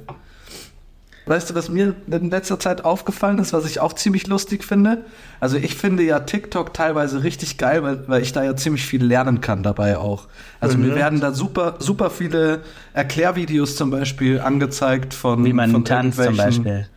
Weißt 1.25 1.49
du, 1.49 1.55
was 1.55 1.69
mir 1.69 1.95
in 2.11 2.29
letzter 2.31 2.59
Zeit 2.59 2.83
aufgefallen 2.83 3.39
ist, 3.39 3.53
was 3.53 3.65
ich 3.65 3.79
auch 3.79 3.93
ziemlich 3.93 4.27
lustig 4.27 4.65
finde? 4.65 5.05
Also 5.39 5.55
ich 5.55 5.75
finde 5.75 6.03
ja 6.03 6.19
TikTok 6.19 6.73
teilweise 6.73 7.23
richtig 7.23 7.57
geil, 7.57 7.81
weil, 7.81 8.05
weil 8.09 8.21
ich 8.21 8.33
da 8.33 8.43
ja 8.43 8.57
ziemlich 8.57 8.85
viel 8.85 9.05
lernen 9.05 9.39
kann 9.39 9.63
dabei 9.63 9.97
auch. 9.97 10.27
Also 10.59 10.77
Mhm. 10.77 10.87
mir 10.87 10.95
werden 10.95 11.21
da 11.21 11.31
super, 11.31 11.75
super 11.79 12.09
viele 12.09 12.59
Erklärvideos 12.93 13.77
zum 13.77 13.89
Beispiel 13.89 14.41
angezeigt 14.41 15.13
von 15.13 15.45
Wie 15.45 15.53
man 15.53 15.71
von 15.71 15.85
tanzt 15.85 16.21
zum 16.21 16.35
Beispiel. 16.35 16.87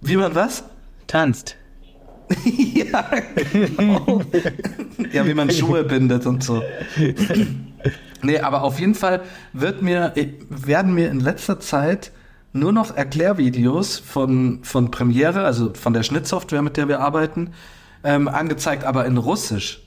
Wie 0.00 0.16
man 0.16 0.34
was? 0.34 0.64
Tanzt. 1.06 1.54
ja, 2.74 3.10
genau. 3.52 4.22
ja, 5.12 5.26
wie 5.26 5.34
man 5.34 5.50
Schuhe 5.50 5.84
bindet 5.84 6.26
und 6.26 6.42
so. 6.42 6.62
Nee, 8.22 8.38
aber 8.38 8.62
auf 8.62 8.80
jeden 8.80 8.94
Fall 8.94 9.20
wird 9.52 9.82
mir, 9.82 10.14
werden 10.48 10.94
mir 10.94 11.10
in 11.10 11.20
letzter 11.20 11.60
Zeit 11.60 12.10
nur 12.54 12.72
noch 12.72 12.96
Erklärvideos 12.96 13.98
von, 13.98 14.60
von 14.62 14.90
Premiere, 14.90 15.44
also 15.44 15.74
von 15.74 15.92
der 15.92 16.04
Schnittsoftware, 16.04 16.62
mit 16.62 16.78
der 16.78 16.88
wir 16.88 17.00
arbeiten, 17.00 17.52
ähm, 18.02 18.28
angezeigt, 18.28 18.84
aber 18.84 19.04
in 19.04 19.18
Russisch. 19.18 19.82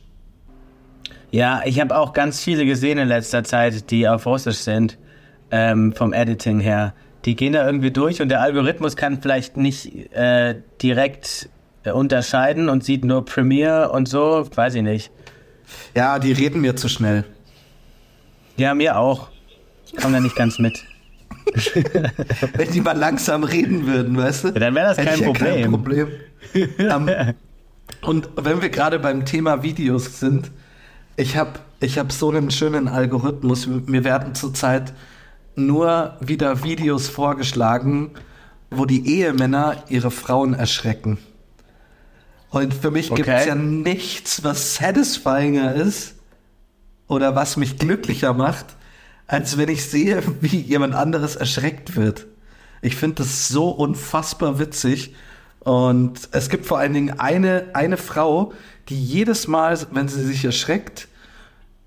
Ja, 1.32 1.62
ich 1.66 1.80
habe 1.80 1.98
auch 1.98 2.14
ganz 2.14 2.44
viele 2.44 2.66
gesehen 2.66 3.00
in 3.00 3.08
letzter 3.08 3.44
Zeit, 3.44 3.90
die 3.90 4.08
auf 4.08 4.26
Russisch 4.28 4.58
sind, 4.58 4.98
ähm, 5.50 5.94
vom 5.94 6.14
Editing 6.14 6.60
her. 6.60 6.94
Die 7.26 7.36
gehen 7.36 7.54
da 7.54 7.66
irgendwie 7.66 7.92
durch 7.92 8.22
und 8.22 8.30
der 8.30 8.42
Algorithmus 8.42 8.96
kann 8.96 9.22
vielleicht 9.22 9.58
nicht 9.58 10.14
äh, 10.14 10.62
direkt 10.82 11.46
äh, 11.46 11.57
unterscheiden 11.96 12.70
und 12.70 12.84
sieht 12.84 13.06
nur 13.06 13.26
Premiere 13.26 13.92
und 13.92 14.08
so, 14.08 14.48
weiß 14.54 14.76
ich 14.76 14.84
nicht. 14.84 15.12
Ja, 15.96 16.20
die 16.20 16.32
reden 16.32 16.62
mir 16.62 16.76
zu 16.76 16.90
schnell. 16.90 17.26
Ja, 18.56 18.74
mir 18.74 18.98
auch. 18.98 19.30
Ich 19.86 19.96
komme 19.96 20.16
da 20.16 20.20
nicht 20.20 20.36
ganz 20.36 20.60
mit. 20.60 20.84
Wenn 22.54 22.72
die 22.72 22.82
mal 22.82 22.98
langsam 22.98 23.44
reden 23.44 23.86
würden, 23.88 24.18
weißt 24.18 24.46
du? 24.46 24.48
Ja, 24.50 24.60
dann 24.60 24.76
wäre 24.76 24.88
das 24.88 24.98
kein 24.98 25.16
ich 25.16 25.20
ja 25.20 25.26
Problem. 25.26 25.72
Problem. 25.72 26.08
Ähm, 26.54 27.10
und 28.02 28.30
wenn 28.36 28.62
wir 28.62 28.70
gerade 28.70 29.00
beim 29.00 29.26
Thema 29.26 29.64
Videos 29.64 30.20
sind, 30.20 30.52
ich 31.16 31.38
habe 31.38 31.60
ich 31.80 31.98
hab 31.98 32.12
so 32.12 32.30
einen 32.30 32.52
schönen 32.52 32.88
Algorithmus. 32.88 33.68
Mir 33.68 34.04
werden 34.04 34.36
zurzeit 34.36 34.94
nur 35.56 36.16
wieder 36.20 36.64
Videos 36.64 37.08
vorgeschlagen, 37.08 38.12
wo 38.70 38.86
die 38.86 39.08
Ehemänner 39.08 39.84
ihre 39.90 40.12
Frauen 40.12 40.54
erschrecken. 40.54 41.18
Und 42.50 42.74
für 42.74 42.92
mich 42.92 43.10
gibt 43.14 43.28
es 43.28 43.36
Okay. 43.42 43.48
ja 43.48 43.56
nichts, 43.56 44.44
was 44.44 44.76
satisfyinger 44.76 45.76
ist 45.76 46.16
oder 47.08 47.36
was 47.36 47.58
mich 47.58 47.78
glücklicher 47.78 48.34
macht, 48.34 48.66
als 49.28 49.58
wenn 49.58 49.70
ich 49.70 49.86
sehe, 49.90 50.24
wie 50.42 50.58
jemand 50.62 50.96
anderes 50.96 51.36
erschreckt 51.36 51.96
wird. 51.96 52.26
Ich 52.82 52.96
finde 52.96 53.16
das 53.24 53.48
so 53.50 53.70
unfassbar 53.70 54.60
witzig. 54.60 55.16
Und 55.60 56.30
es 56.32 56.50
gibt 56.50 56.66
vor 56.66 56.78
allen 56.80 56.94
Dingen 56.94 57.20
eine, 57.20 57.66
eine 57.74 57.98
Frau, 57.98 58.54
die 58.88 59.02
jedes 59.04 59.48
Mal, 59.48 59.78
wenn 59.92 60.08
sie 60.08 60.24
sich 60.24 60.46
erschreckt, 60.46 61.10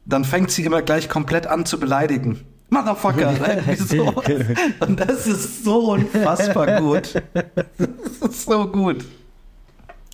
dann 0.04 0.24
fängt 0.24 0.50
sie 0.50 0.64
immer 0.64 0.82
gleich 0.82 1.08
komplett 1.08 1.46
an 1.46 1.64
zu 1.64 1.80
beleidigen. 1.80 2.40
Motherfucker, 2.68 3.32
ne? 3.32 3.62
Wieso? 3.66 4.12
Und 4.80 5.00
das 5.00 5.26
ist 5.26 5.64
so 5.64 5.92
unfassbar 5.92 6.80
gut. 6.80 7.14
Das 7.32 8.30
ist 8.30 8.44
so 8.44 8.66
gut. 8.68 9.04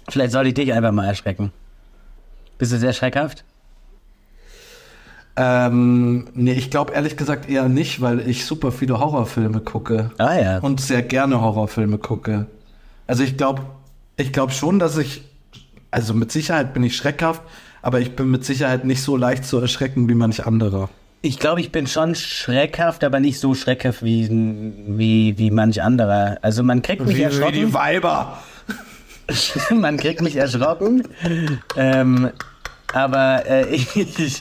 Vielleicht 0.08 0.32
soll 0.32 0.46
ich 0.46 0.54
dich 0.54 0.72
einfach 0.72 0.92
mal 0.92 1.06
erschrecken. 1.06 1.52
Bist 2.58 2.72
du 2.72 2.78
sehr 2.78 2.92
schreckhaft? 2.92 3.44
Ähm, 5.38 6.28
nee, 6.32 6.52
ich 6.52 6.70
glaube 6.70 6.94
ehrlich 6.94 7.16
gesagt 7.16 7.48
eher 7.48 7.68
nicht, 7.68 8.00
weil 8.00 8.26
ich 8.26 8.46
super 8.46 8.72
viele 8.72 8.98
Horrorfilme 8.98 9.60
gucke. 9.60 10.10
Ah 10.16 10.38
ja. 10.38 10.58
Und 10.58 10.80
sehr 10.80 11.02
gerne 11.02 11.40
Horrorfilme 11.42 11.98
gucke. 11.98 12.46
Also 13.06 13.22
ich 13.22 13.36
glaube, 13.36 13.62
ich 14.16 14.32
glaube 14.32 14.52
schon, 14.52 14.78
dass 14.78 14.96
ich, 14.96 15.22
also 15.90 16.14
mit 16.14 16.32
Sicherheit 16.32 16.72
bin 16.72 16.82
ich 16.82 16.96
schreckhaft, 16.96 17.42
aber 17.82 18.00
ich 18.00 18.16
bin 18.16 18.30
mit 18.30 18.46
Sicherheit 18.46 18.86
nicht 18.86 19.02
so 19.02 19.16
leicht 19.16 19.44
zu 19.44 19.58
erschrecken 19.58 20.08
wie 20.08 20.14
manch 20.14 20.46
anderer. 20.46 20.88
Ich 21.20 21.38
glaube, 21.38 21.60
ich 21.60 21.70
bin 21.70 21.86
schon 21.86 22.14
schreckhaft, 22.14 23.04
aber 23.04 23.20
nicht 23.20 23.38
so 23.38 23.54
schreckhaft 23.54 24.02
wie, 24.02 24.28
wie, 24.30 25.36
wie 25.36 25.50
manch 25.50 25.82
anderer. 25.82 26.38
Also 26.40 26.62
man 26.62 26.82
kriegt 26.82 27.04
mich 27.04 27.18
erschrocken. 27.18 27.74
Weiber. 27.74 28.38
man 29.70 29.96
kriegt 29.96 30.20
mich 30.20 30.36
erschrocken. 30.36 31.02
Ähm, 31.76 32.30
aber 32.92 33.44
äh, 33.46 33.66
ich, 33.74 34.40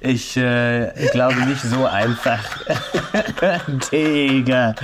ich, 0.00 0.36
äh, 0.36 0.92
glaube 1.12 1.40
nicht 1.46 1.62
so 1.62 1.86
einfach. 1.86 2.44
Digga. 3.90 4.74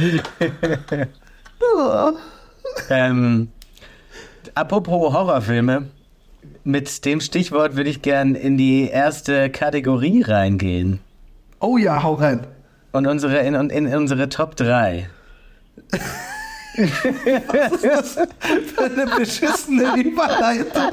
ähm, 2.90 3.48
apropos 4.54 5.12
Horrorfilme. 5.12 5.88
Mit 6.64 7.04
dem 7.04 7.20
Stichwort 7.20 7.76
würde 7.76 7.90
ich 7.90 8.02
gern 8.02 8.34
in 8.34 8.56
die 8.56 8.88
erste 8.88 9.50
Kategorie 9.50 10.22
reingehen. 10.22 11.00
Oh 11.58 11.76
ja, 11.76 12.02
hau 12.02 12.14
rein. 12.14 12.46
Und 12.92 13.06
unsere, 13.06 13.38
in, 13.38 13.54
in 13.70 13.94
unsere 13.94 14.28
Top 14.28 14.54
3. 14.56 15.08
Für 16.74 18.28
eine 18.84 19.06
beschissene 19.18 19.94
Überleitung. 19.96 20.92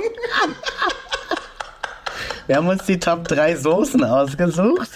Wir 2.48 2.56
haben 2.58 2.68
uns 2.68 2.86
die 2.86 3.00
Top 3.00 3.28
3 3.28 3.56
Soßen 3.56 4.04
ausgesucht. 4.04 4.90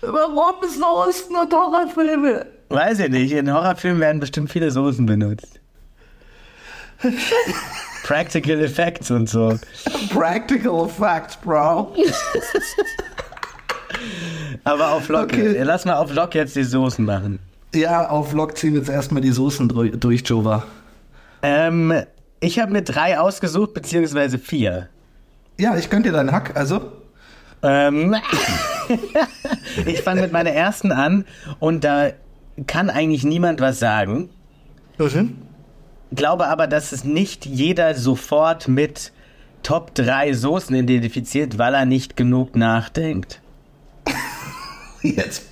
Warum 0.00 0.54
Soßen 0.62 1.36
und 1.36 1.52
Horrorfilme? 1.52 2.46
Weiß 2.68 3.00
ich 3.00 3.08
nicht. 3.10 3.32
In 3.32 3.52
Horrorfilmen 3.52 4.00
werden 4.00 4.20
bestimmt 4.20 4.50
viele 4.50 4.70
Soßen 4.70 5.04
benutzt. 5.06 5.61
Practical 8.04 8.60
Effects 8.60 9.10
und 9.10 9.28
so. 9.28 9.58
Practical 10.12 10.88
Facts, 10.88 11.36
Bro. 11.36 11.94
Aber 14.64 14.92
auf 14.92 15.08
Lock. 15.08 15.24
Okay. 15.24 15.62
Lass 15.62 15.84
mal 15.84 15.96
auf 15.96 16.12
Lock 16.12 16.34
jetzt 16.34 16.56
die 16.56 16.64
Soßen 16.64 17.04
machen. 17.04 17.38
Ja, 17.74 18.08
auf 18.08 18.32
Lock 18.32 18.56
ziehen 18.56 18.72
wir 18.74 18.80
jetzt 18.80 18.90
erstmal 18.90 19.22
die 19.22 19.30
Soßen 19.30 19.68
durch, 19.98 20.22
Jova. 20.26 20.64
Ähm, 21.42 22.02
ich 22.40 22.58
habe 22.58 22.72
mir 22.72 22.82
drei 22.82 23.18
ausgesucht, 23.18 23.74
beziehungsweise 23.74 24.38
vier. 24.38 24.88
Ja, 25.58 25.76
ich 25.76 25.88
gönn 25.90 26.02
dir 26.02 26.12
deinen 26.12 26.32
Hack, 26.32 26.56
also. 26.56 26.92
Ähm, 27.62 28.16
ich 29.86 30.02
fange 30.02 30.22
mit 30.22 30.32
meiner 30.32 30.50
ersten 30.50 30.92
an 30.92 31.24
und 31.60 31.84
da 31.84 32.10
kann 32.66 32.90
eigentlich 32.90 33.24
niemand 33.24 33.60
was 33.60 33.78
sagen. 33.78 34.28
Wohin? 34.98 35.38
Glaube 36.14 36.48
aber, 36.48 36.66
dass 36.66 36.92
es 36.92 37.04
nicht 37.04 37.46
jeder 37.46 37.94
sofort 37.94 38.68
mit 38.68 39.12
Top 39.62 39.94
3 39.94 40.32
Soßen 40.34 40.74
identifiziert, 40.74 41.58
weil 41.58 41.74
er 41.74 41.86
nicht 41.86 42.16
genug 42.16 42.56
nachdenkt. 42.56 43.40
Jetzt. 45.02 45.44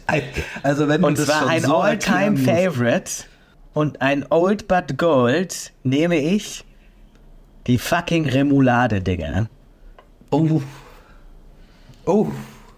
Also 0.62 0.88
wenn 0.88 1.02
Und 1.04 1.16
zwar 1.18 1.46
ein 1.48 1.62
so 1.62 1.76
All-Time. 1.76 2.36
Favorite 2.36 3.24
und 3.72 4.02
ein 4.02 4.26
Old 4.30 4.68
But 4.68 4.98
Gold 4.98 5.72
nehme 5.82 6.18
ich 6.18 6.64
die 7.66 7.78
fucking 7.78 8.28
Remoulade, 8.28 9.00
Digga. 9.00 9.48
Oh. 10.30 10.62
Oh. 12.04 12.28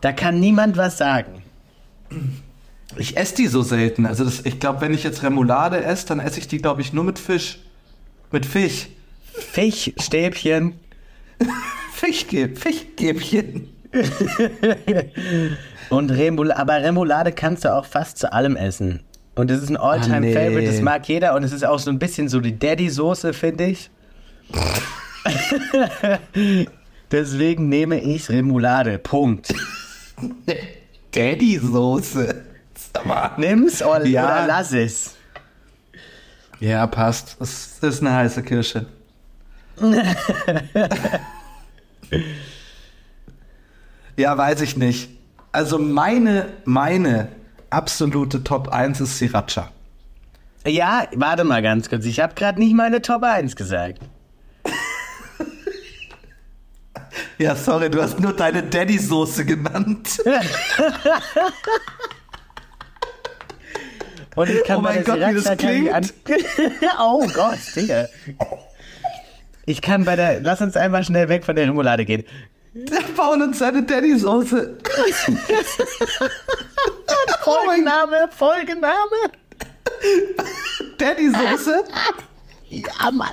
Da 0.01 0.13
kann 0.13 0.41
niemand 0.41 0.77
was 0.77 0.99
sagen. 0.99 1.43
Ich 2.97 3.17
esse 3.17 3.37
die 3.37 3.47
so 3.47 3.63
selten. 3.63 4.05
Also 4.07 4.25
das, 4.25 4.45
ich 4.45 4.61
glaube, 4.61 4.81
wenn 4.83 4.93
ich 4.93 5.03
jetzt 5.03 5.23
Remoulade 5.23 5.83
esse, 5.83 6.07
dann 6.07 6.21
esse 6.21 6.41
ich 6.41 6.49
die, 6.49 6.59
glaube 6.59 6.83
ich, 6.83 6.93
nur 6.93 7.05
mit 7.05 7.19
Fisch. 7.19 7.61
Mit 8.33 8.47
Fisch. 8.47 8.89
Fischstäbchen. 9.33 10.75
Fischge 11.95 12.51
Fischstäbchen. 12.57 13.69
Und 15.91 16.11
Remoulade, 16.11 16.59
aber 16.59 16.83
Remoulade 16.83 17.33
kannst 17.33 17.65
du 17.65 17.75
auch 17.75 17.85
fast 17.85 18.19
zu 18.19 18.33
allem 18.33 18.57
essen. 18.57 19.01
Und 19.35 19.51
es 19.51 19.63
ist 19.63 19.69
ein 19.71 19.77
Ah, 19.77 19.97
nee. 19.97 20.03
All-Time-Favorite, 20.35 20.67
das 20.67 20.81
mag 20.81 21.07
jeder. 21.09 21.35
Und 21.35 21.45
es 21.45 21.53
ist 21.53 21.65
auch 21.65 21.79
so 21.79 21.91
ein 21.91 21.99
bisschen 21.99 22.29
so 22.29 22.41
die 22.41 22.59
Daddy-Soße, 22.59 23.33
finde 23.33 23.67
ich. 23.67 23.91
Deswegen 27.11 27.69
nehme 27.69 28.01
ich 28.01 28.29
Remoulade. 28.31 28.99
Punkt. 28.99 29.55
Daddy-Soße. 31.15 32.35
Nimm's 33.37 33.83
oder, 33.83 34.07
Ja. 34.07 34.25
oder 34.25 34.47
lass 34.47 34.73
es. 34.73 35.15
Ja, 36.63 36.87
passt. 36.87 37.37
Das 37.41 37.79
ist 37.83 38.01
eine 38.03 38.15
heiße 38.15 38.45
Kirsche. 38.45 38.87
ja, 44.17 44.39
weiß 44.39 44.61
ich 44.61 44.77
nicht. 44.77 45.11
Also 45.51 45.81
meine, 45.81 46.53
meine 46.65 47.31
absolute 47.69 48.45
Top 48.45 48.69
1 48.69 49.01
ist 49.01 49.19
Sriracha. 49.19 49.73
Ja, 50.65 51.09
warte 51.17 51.43
mal 51.43 51.63
ganz 51.63 51.89
kurz. 51.89 52.05
Ich 52.05 52.21
habe 52.21 52.35
gerade 52.35 52.61
nicht 52.61 52.77
meine 52.77 53.03
Top 53.03 53.25
1 53.25 53.57
gesagt. 53.57 53.99
Ja, 57.39 57.57
sorry, 57.57 57.91
du 57.91 58.01
hast 58.01 58.21
nur 58.21 58.35
deine 58.35 58.63
Daddy-Soße 58.63 59.45
genannt. 59.45 60.23
Und 64.35 64.49
ich 64.49 64.65
kann 64.65 64.79
Oh 64.79 64.83
bei 64.83 64.95
mein 64.95 65.05
der 65.05 65.17
Gott, 65.17 65.29
wie 65.31 65.35
das 65.43 65.47
Sriracha 65.49 65.91
an 65.91 66.11
Oh 67.01 67.27
Gott, 67.35 67.59
Digga. 67.77 68.07
Ich 69.67 69.83
kann 69.83 70.05
bei 70.05 70.17
der. 70.17 70.41
Lass 70.41 70.61
uns 70.61 70.77
einmal 70.77 71.05
schnell 71.05 71.29
weg 71.29 71.45
von 71.45 71.55
der 71.55 71.67
Remoulade 71.67 72.05
gehen. 72.05 72.25
Der 72.75 73.03
bauen 73.15 73.43
uns 73.43 73.59
seine 73.59 73.83
Daddy-Soße. 73.83 74.79
Folgenname, 77.43 78.29
Folgenname. 78.31 79.31
Daddy-Soße? 80.97 81.85
Ja, 82.71 83.11
Mann. 83.11 83.29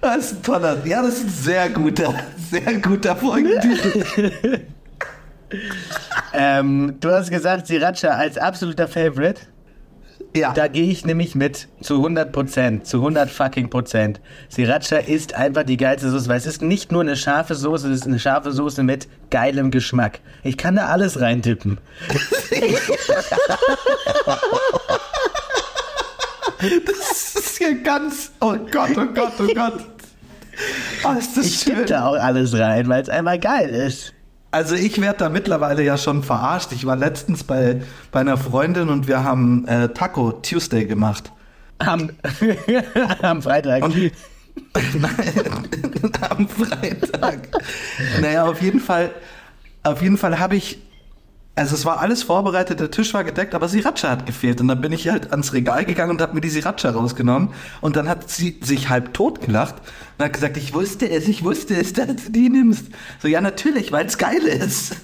Das 0.00 0.16
ist 0.16 0.32
ein 0.38 0.42
toller. 0.42 0.84
Ja, 0.84 1.02
das 1.02 1.18
ist 1.18 1.24
ein 1.24 1.28
sehr 1.30 1.68
guter, 1.70 2.12
sehr 2.50 2.74
guter 2.80 3.14
Folgentitel. 3.16 4.66
Ähm, 6.32 6.96
du 6.98 7.10
hast 7.12 7.30
gesagt, 7.30 7.68
Sriracha 7.68 8.08
als 8.08 8.36
absoluter 8.36 8.88
Favorite. 8.88 9.42
Ja. 10.36 10.52
Da 10.52 10.68
gehe 10.68 10.90
ich 10.90 11.04
nämlich 11.06 11.34
mit 11.34 11.66
zu 11.80 11.94
100 11.96 12.30
Prozent, 12.30 12.86
zu 12.86 12.98
100 12.98 13.30
fucking 13.30 13.70
Prozent. 13.70 14.20
Sriracha 14.50 14.98
ist 14.98 15.34
einfach 15.34 15.62
die 15.64 15.76
geilste 15.78 16.10
Soße, 16.10 16.28
weil 16.28 16.36
es 16.36 16.46
ist 16.46 16.60
nicht 16.62 16.92
nur 16.92 17.00
eine 17.00 17.16
scharfe 17.16 17.54
Soße, 17.54 17.88
es 17.90 18.00
ist 18.00 18.06
eine 18.06 18.18
scharfe 18.18 18.52
Soße 18.52 18.82
mit 18.82 19.08
geilem 19.30 19.70
Geschmack. 19.70 20.20
Ich 20.42 20.56
kann 20.58 20.76
da 20.76 20.86
alles 20.86 21.20
reintippen. 21.20 21.78
Das 26.58 27.34
ist 27.34 27.58
hier 27.58 27.82
ganz. 27.82 28.32
Oh 28.40 28.54
Gott, 28.70 28.90
oh 28.96 29.06
Gott, 29.14 29.32
oh 29.38 29.46
Gott. 29.54 29.84
Oh, 31.04 31.14
Ich 31.40 31.60
schön. 31.60 31.74
tippe 31.74 31.84
da 31.86 32.06
auch 32.06 32.14
alles 32.14 32.58
rein, 32.58 32.88
weil 32.88 33.02
es 33.02 33.08
einfach 33.08 33.38
geil 33.38 33.68
ist. 33.68 34.14
Also 34.56 34.74
ich 34.74 34.98
werde 35.02 35.18
da 35.18 35.28
mittlerweile 35.28 35.82
ja 35.82 35.98
schon 35.98 36.22
verarscht. 36.22 36.72
Ich 36.72 36.86
war 36.86 36.96
letztens 36.96 37.44
bei, 37.44 37.82
bei 38.10 38.20
einer 38.20 38.38
Freundin 38.38 38.88
und 38.88 39.06
wir 39.06 39.22
haben 39.22 39.68
äh, 39.68 39.90
Taco 39.90 40.32
Tuesday 40.32 40.86
gemacht. 40.86 41.30
Am, 41.76 42.08
am 43.20 43.42
Freitag. 43.42 43.84
Und 43.84 43.94
Nein, 43.94 44.12
am 46.30 46.48
Freitag. 46.48 47.48
Naja, 48.22 48.46
auf 48.46 48.62
jeden 48.62 48.80
Fall, 48.80 49.10
auf 49.82 50.00
jeden 50.00 50.16
Fall 50.16 50.38
habe 50.38 50.56
ich, 50.56 50.78
also 51.56 51.74
es 51.74 51.86
war 51.86 52.00
alles 52.00 52.22
vorbereitet, 52.22 52.80
der 52.80 52.90
Tisch 52.90 53.14
war 53.14 53.24
gedeckt, 53.24 53.54
aber 53.54 53.66
Sriracha 53.66 54.10
hat 54.10 54.26
gefehlt. 54.26 54.60
Und 54.60 54.68
dann 54.68 54.82
bin 54.82 54.92
ich 54.92 55.08
halt 55.08 55.30
ans 55.30 55.54
Regal 55.54 55.86
gegangen 55.86 56.10
und 56.10 56.20
habe 56.20 56.34
mir 56.34 56.42
die 56.42 56.50
Sriracha 56.50 56.90
rausgenommen. 56.90 57.48
Und 57.80 57.96
dann 57.96 58.10
hat 58.10 58.28
sie 58.28 58.60
sich 58.62 58.90
halb 58.90 59.14
tot 59.14 59.40
gelacht 59.40 59.76
und 60.18 60.24
hat 60.26 60.34
gesagt, 60.34 60.58
ich 60.58 60.74
wusste 60.74 61.08
es, 61.08 61.26
ich 61.26 61.42
wusste 61.42 61.74
es, 61.74 61.94
dass 61.94 62.08
du 62.08 62.30
die 62.30 62.50
nimmst. 62.50 62.88
So, 63.22 63.28
ja, 63.28 63.40
natürlich, 63.40 63.90
weil 63.90 64.04
es 64.04 64.18
geil 64.18 64.42
ist. 64.42 64.96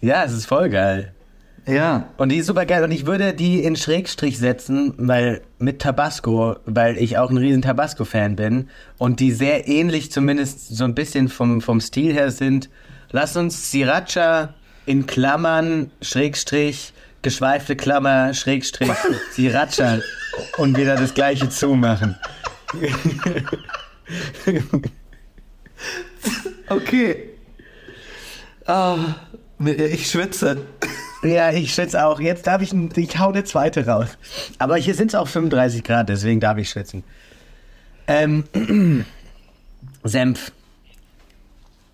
ja, 0.00 0.22
es 0.22 0.32
ist 0.32 0.46
voll 0.46 0.70
geil. 0.70 1.14
Ja. 1.66 2.08
Und 2.16 2.30
die 2.30 2.36
ist 2.36 2.46
super 2.46 2.64
geil. 2.64 2.84
Und 2.84 2.92
ich 2.92 3.04
würde 3.04 3.34
die 3.34 3.64
in 3.64 3.74
Schrägstrich 3.74 4.38
setzen, 4.38 4.94
weil 4.98 5.42
mit 5.58 5.80
Tabasco, 5.80 6.56
weil 6.64 6.96
ich 6.96 7.18
auch 7.18 7.28
ein 7.30 7.36
riesen 7.36 7.60
Tabasco-Fan 7.60 8.36
bin 8.36 8.68
und 8.98 9.18
die 9.18 9.32
sehr 9.32 9.66
ähnlich 9.66 10.12
zumindest 10.12 10.76
so 10.76 10.84
ein 10.84 10.94
bisschen 10.94 11.28
vom, 11.28 11.60
vom 11.60 11.80
Stil 11.80 12.12
her 12.14 12.30
sind. 12.30 12.70
Lass 13.10 13.36
uns 13.36 13.72
Sriracha 13.72 14.54
in 14.88 15.06
Klammern, 15.06 15.90
Schrägstrich, 16.00 16.92
geschweifte 17.22 17.76
Klammer, 17.76 18.32
Schrägstrich, 18.32 18.90
Sriracha 19.32 19.98
und 20.56 20.76
wieder 20.78 20.96
das 20.96 21.12
gleiche 21.14 21.48
zumachen. 21.50 22.16
Okay. 26.68 27.30
Ah, 28.66 28.96
ich 29.64 30.10
schwitze. 30.10 30.62
Ja, 31.22 31.50
ich 31.50 31.74
schätze 31.74 32.04
auch. 32.04 32.20
Jetzt 32.20 32.46
darf 32.46 32.62
ich, 32.62 32.72
ein- 32.72 32.90
ich 32.96 33.18
hau 33.18 33.30
eine 33.30 33.44
zweite 33.44 33.86
raus. 33.86 34.08
Aber 34.58 34.76
hier 34.76 34.94
sind 34.94 35.08
es 35.08 35.14
auch 35.14 35.26
35 35.28 35.82
Grad, 35.82 36.08
deswegen 36.08 36.40
darf 36.40 36.58
ich 36.58 36.70
schätzen. 36.70 37.02
Ähm, 38.06 38.44
Senf. 40.04 40.52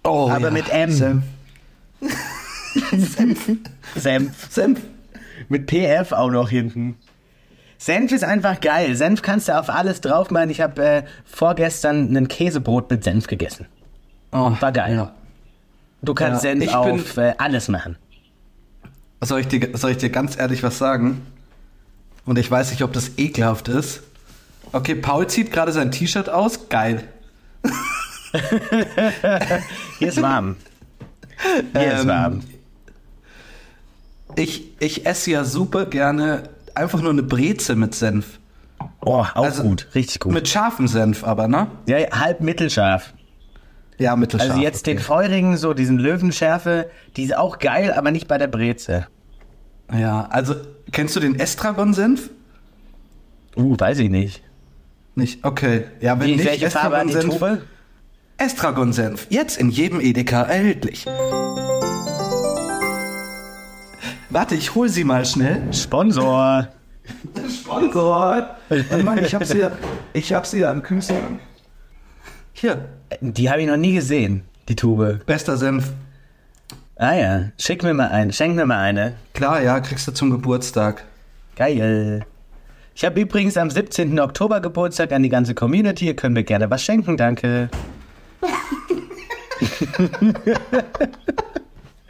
Oh, 0.04 0.28
Aber 0.30 0.50
mit 0.50 0.68
M. 0.68 0.90
Senf. 0.92 1.24
Senf. 3.96 4.50
Senf. 4.50 4.80
Mit 5.48 5.70
PF 5.70 6.12
auch 6.12 6.30
noch 6.30 6.48
hinten. 6.48 6.96
Senf 7.78 8.12
ist 8.12 8.24
einfach 8.24 8.60
geil. 8.60 8.94
Senf 8.96 9.20
kannst 9.22 9.48
du 9.48 9.58
auf 9.58 9.68
alles 9.68 10.00
drauf 10.00 10.30
machen. 10.30 10.50
Ich 10.50 10.60
habe 10.60 10.82
äh, 10.84 11.02
vorgestern 11.24 12.16
ein 12.16 12.28
Käsebrot 12.28 12.90
mit 12.90 13.04
Senf 13.04 13.26
gegessen. 13.26 13.66
Oh, 14.32 14.52
War 14.60 14.72
geil. 14.72 14.94
Ja. 14.96 15.14
Du 16.02 16.14
kannst 16.14 16.44
Ja, 16.44 16.50
Senf 16.50 16.64
ich 16.64 16.70
bin- 16.70 16.76
auf 16.76 17.16
äh, 17.16 17.34
alles 17.38 17.68
machen. 17.68 17.96
Soll 19.20 19.40
ich, 19.40 19.48
dir, 19.48 19.70
soll 19.76 19.92
ich 19.92 19.96
dir 19.98 20.10
ganz 20.10 20.38
ehrlich 20.38 20.62
was 20.62 20.78
sagen? 20.78 21.22
Und 22.26 22.38
ich 22.38 22.50
weiß 22.50 22.70
nicht, 22.70 22.82
ob 22.82 22.92
das 22.92 23.12
ekelhaft 23.18 23.68
ist. 23.68 24.02
Okay, 24.72 24.94
Paul 24.94 25.26
zieht 25.28 25.52
gerade 25.52 25.72
sein 25.72 25.90
T-Shirt 25.92 26.28
aus. 26.28 26.68
Geil. 26.68 27.04
Hier 29.98 30.08
ist 30.08 30.20
warm. 30.20 30.56
Hier 31.72 31.92
ist 31.94 32.02
Ähm, 32.02 32.08
warm. 32.08 32.40
Ich, 34.36 34.72
ich 34.80 35.06
esse 35.06 35.30
ja 35.30 35.44
super 35.44 35.86
gerne 35.86 36.44
einfach 36.74 37.00
nur 37.00 37.10
eine 37.10 37.22
Breze 37.22 37.76
mit 37.76 37.94
Senf. 37.94 38.38
Oh, 39.00 39.18
auch 39.18 39.34
Also 39.34 39.62
gut, 39.62 39.88
richtig 39.94 40.20
gut. 40.20 40.32
Mit 40.32 40.48
scharfem 40.48 40.88
Senf 40.88 41.24
aber, 41.24 41.48
ne? 41.48 41.68
ja, 41.86 41.98
halb 42.10 42.40
mittelscharf. 42.40 43.14
Ja, 43.98 44.16
mittelscharf. 44.16 44.50
Also 44.50 44.62
jetzt 44.62 44.86
den 44.86 44.96
okay. 44.96 45.06
feurigen, 45.06 45.56
so 45.56 45.72
diesen 45.72 45.98
Löwenschärfe, 45.98 46.90
die 47.16 47.24
ist 47.24 47.36
auch 47.36 47.58
geil, 47.58 47.92
aber 47.92 48.10
nicht 48.10 48.26
bei 48.26 48.38
der 48.38 48.48
Breze. 48.48 49.06
Ja, 49.92 50.26
also 50.30 50.54
kennst 50.90 51.14
du 51.14 51.20
den 51.20 51.38
Estragon-Senf? 51.38 52.30
Uh, 53.56 53.76
weiß 53.78 53.98
ich 54.00 54.10
nicht. 54.10 54.42
Nicht? 55.14 55.44
Okay. 55.44 55.84
Ja, 56.00 56.18
wenn 56.18 56.26
Wie, 56.26 56.36
nicht 56.36 56.46
welche 56.46 56.70
Farbe 56.70 56.98
hat 56.98 57.08
die. 57.08 57.14
Tube? 57.14 57.62
Estragon-Senf. 58.38 59.28
Jetzt 59.30 59.58
in 59.58 59.70
jedem 59.70 60.00
Edeka 60.00 60.42
erhältlich. 60.42 61.06
Warte, 64.34 64.56
ich 64.56 64.74
hol 64.74 64.88
sie 64.88 65.04
mal 65.04 65.24
schnell. 65.24 65.62
Sponsor. 65.72 66.66
Sponsor. 67.48 68.56
Warte 68.68 69.04
mal, 69.04 69.24
ich 69.24 69.32
hab 69.32 69.44
sie, 69.44 69.62
ich 70.12 70.32
hab 70.32 70.44
sie 70.44 70.66
am 70.66 70.82
Kühlschrank. 70.82 71.38
Hier, 72.52 72.88
Die 73.20 73.48
habe 73.48 73.62
ich 73.62 73.68
noch 73.68 73.76
nie 73.76 73.94
gesehen, 73.94 74.42
die 74.68 74.74
Tube. 74.74 75.24
bester 75.24 75.56
Senf. 75.56 75.92
Ah 76.96 77.14
ja, 77.14 77.42
schick 77.60 77.84
mir 77.84 77.94
mal 77.94 78.08
eine, 78.08 78.32
schenk 78.32 78.56
mir 78.56 78.66
mal 78.66 78.80
eine. 78.80 79.14
Klar, 79.34 79.62
ja, 79.62 79.78
kriegst 79.78 80.08
du 80.08 80.12
zum 80.12 80.30
Geburtstag. 80.32 81.04
Geil. 81.54 82.26
Ich 82.96 83.04
habe 83.04 83.20
übrigens 83.20 83.56
am 83.56 83.70
17. 83.70 84.18
Oktober 84.18 84.60
Geburtstag 84.60 85.12
an 85.12 85.22
die 85.22 85.28
ganze 85.28 85.54
Community. 85.54 86.06
Ihr 86.06 86.16
könnt 86.16 86.34
mir 86.34 86.42
gerne 86.42 86.68
was 86.70 86.82
schenken, 86.82 87.16
danke. 87.16 87.70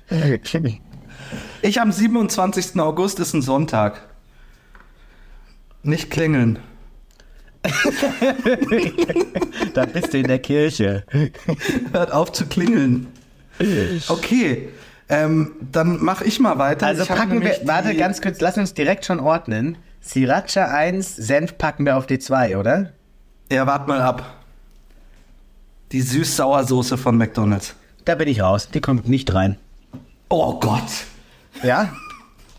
Ich 1.63 1.81
am 1.81 1.93
27. 1.93 2.79
August 2.81 3.21
ist 3.21 3.35
ein 3.35 3.43
Sonntag. 3.43 4.03
Nicht 5.83 6.11
klingeln. 6.11 6.59
da 9.75 9.87
bist 9.87 10.13
du 10.13 10.19
in 10.19 10.27
der 10.27 10.39
Kirche. 10.39 11.05
Hört 11.93 12.13
auf 12.13 12.33
zu 12.33 12.47
klingeln. 12.47 13.07
Okay, 14.09 14.69
ähm, 15.09 15.53
dann 15.61 16.03
mach 16.03 16.23
ich 16.23 16.41
mal 16.41 16.59
weiter. 16.59 16.87
Also 16.87 17.03
Ich 17.03 17.09
packen 17.09 17.43
wir, 17.43 17.59
warte 17.65 17.95
ganz 17.95 18.21
kurz, 18.21 18.41
lass 18.41 18.59
uns 18.59 18.75
direkt 18.75 19.05
schon 19.05 19.21
ordnen. 19.21 19.79
Sriracha 20.03 20.67
1, 20.67 21.17
Senf 21.17 21.57
packen 21.57 21.87
wir 21.87 21.97
auf 21.97 22.07
die 22.07 22.19
2, 22.19 22.59
oder? 22.59 22.93
Ja, 23.51 23.67
wart 23.67 23.89
mal 23.89 24.01
ab. 24.03 24.45
Die 25.93 26.03
Süß-Sauer-Soße 26.03 26.99
von 26.99 27.17
McDonald's. 27.17 27.75
Da 28.05 28.15
bin 28.15 28.29
ich 28.29 28.43
raus, 28.43 28.69
die 28.73 28.81
kommt 28.81 29.09
nicht 29.09 29.33
rein. 29.33 29.57
Oh 30.29 30.59
Gott. 30.59 31.07
Ja? 31.63 31.95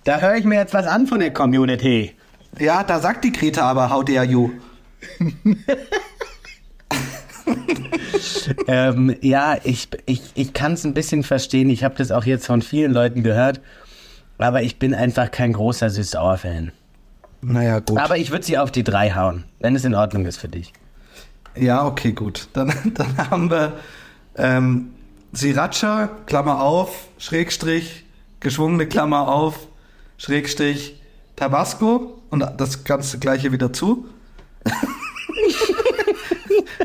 Da 0.04 0.20
höre 0.20 0.36
ich 0.36 0.46
mir 0.46 0.56
jetzt 0.56 0.74
was 0.74 0.88
an 0.88 1.08
von 1.08 1.20
der 1.20 1.34
Community. 1.34 2.16
Ja, 2.60 2.84
da 2.84 3.00
sagt 3.00 3.24
die 3.26 3.32
Greta 3.32 3.70
aber, 3.70 3.90
how 3.90 4.06
dare 4.06 4.26
you. 4.26 4.52
ähm, 8.68 9.16
ja, 9.22 9.58
ich, 9.64 9.90
ich, 10.06 10.22
ich 10.36 10.54
kann 10.54 10.74
es 10.74 10.86
ein 10.86 10.94
bisschen 10.94 11.24
verstehen. 11.24 11.70
Ich 11.70 11.84
habe 11.84 11.96
das 11.96 12.12
auch 12.12 12.26
jetzt 12.26 12.46
von 12.46 12.62
vielen 12.62 12.94
Leuten 12.94 13.24
gehört. 13.24 13.62
Aber 14.38 14.62
ich 14.62 14.80
bin 14.80 14.94
einfach 14.94 15.32
kein 15.32 15.54
großer 15.54 15.90
Süß-Sauer-Fan. 15.90 16.72
Naja, 17.42 17.80
gut. 17.80 17.98
Aber 18.00 18.18
ich 18.18 18.32
würde 18.32 18.46
sie 18.46 18.58
auf 18.58 18.72
die 18.72 18.84
3 18.84 19.12
hauen, 19.12 19.46
wenn 19.60 19.76
es 19.76 19.86
in 19.86 19.96
Ordnung 19.96 20.26
ist 20.26 20.38
für 20.38 20.48
dich. 20.48 20.74
Ja, 21.56 21.86
okay, 21.86 22.12
gut. 22.12 22.48
Dann, 22.54 22.74
dann 22.94 23.18
haben 23.18 23.50
wir 23.50 23.74
ähm, 24.38 24.92
Sriracha, 25.34 26.10
Klammer 26.26 26.62
auf, 26.62 27.08
Schrägstrich, 27.18 28.05
geschwungene 28.46 28.86
Klammer 28.86 29.28
auf, 29.28 29.58
Schrägstrich, 30.20 31.02
Tabasco 31.36 32.22
und 32.30 32.46
das 32.58 32.84
ganze 32.84 33.18
gleiche 33.18 33.52
wieder 33.52 33.74
zu. 33.74 34.06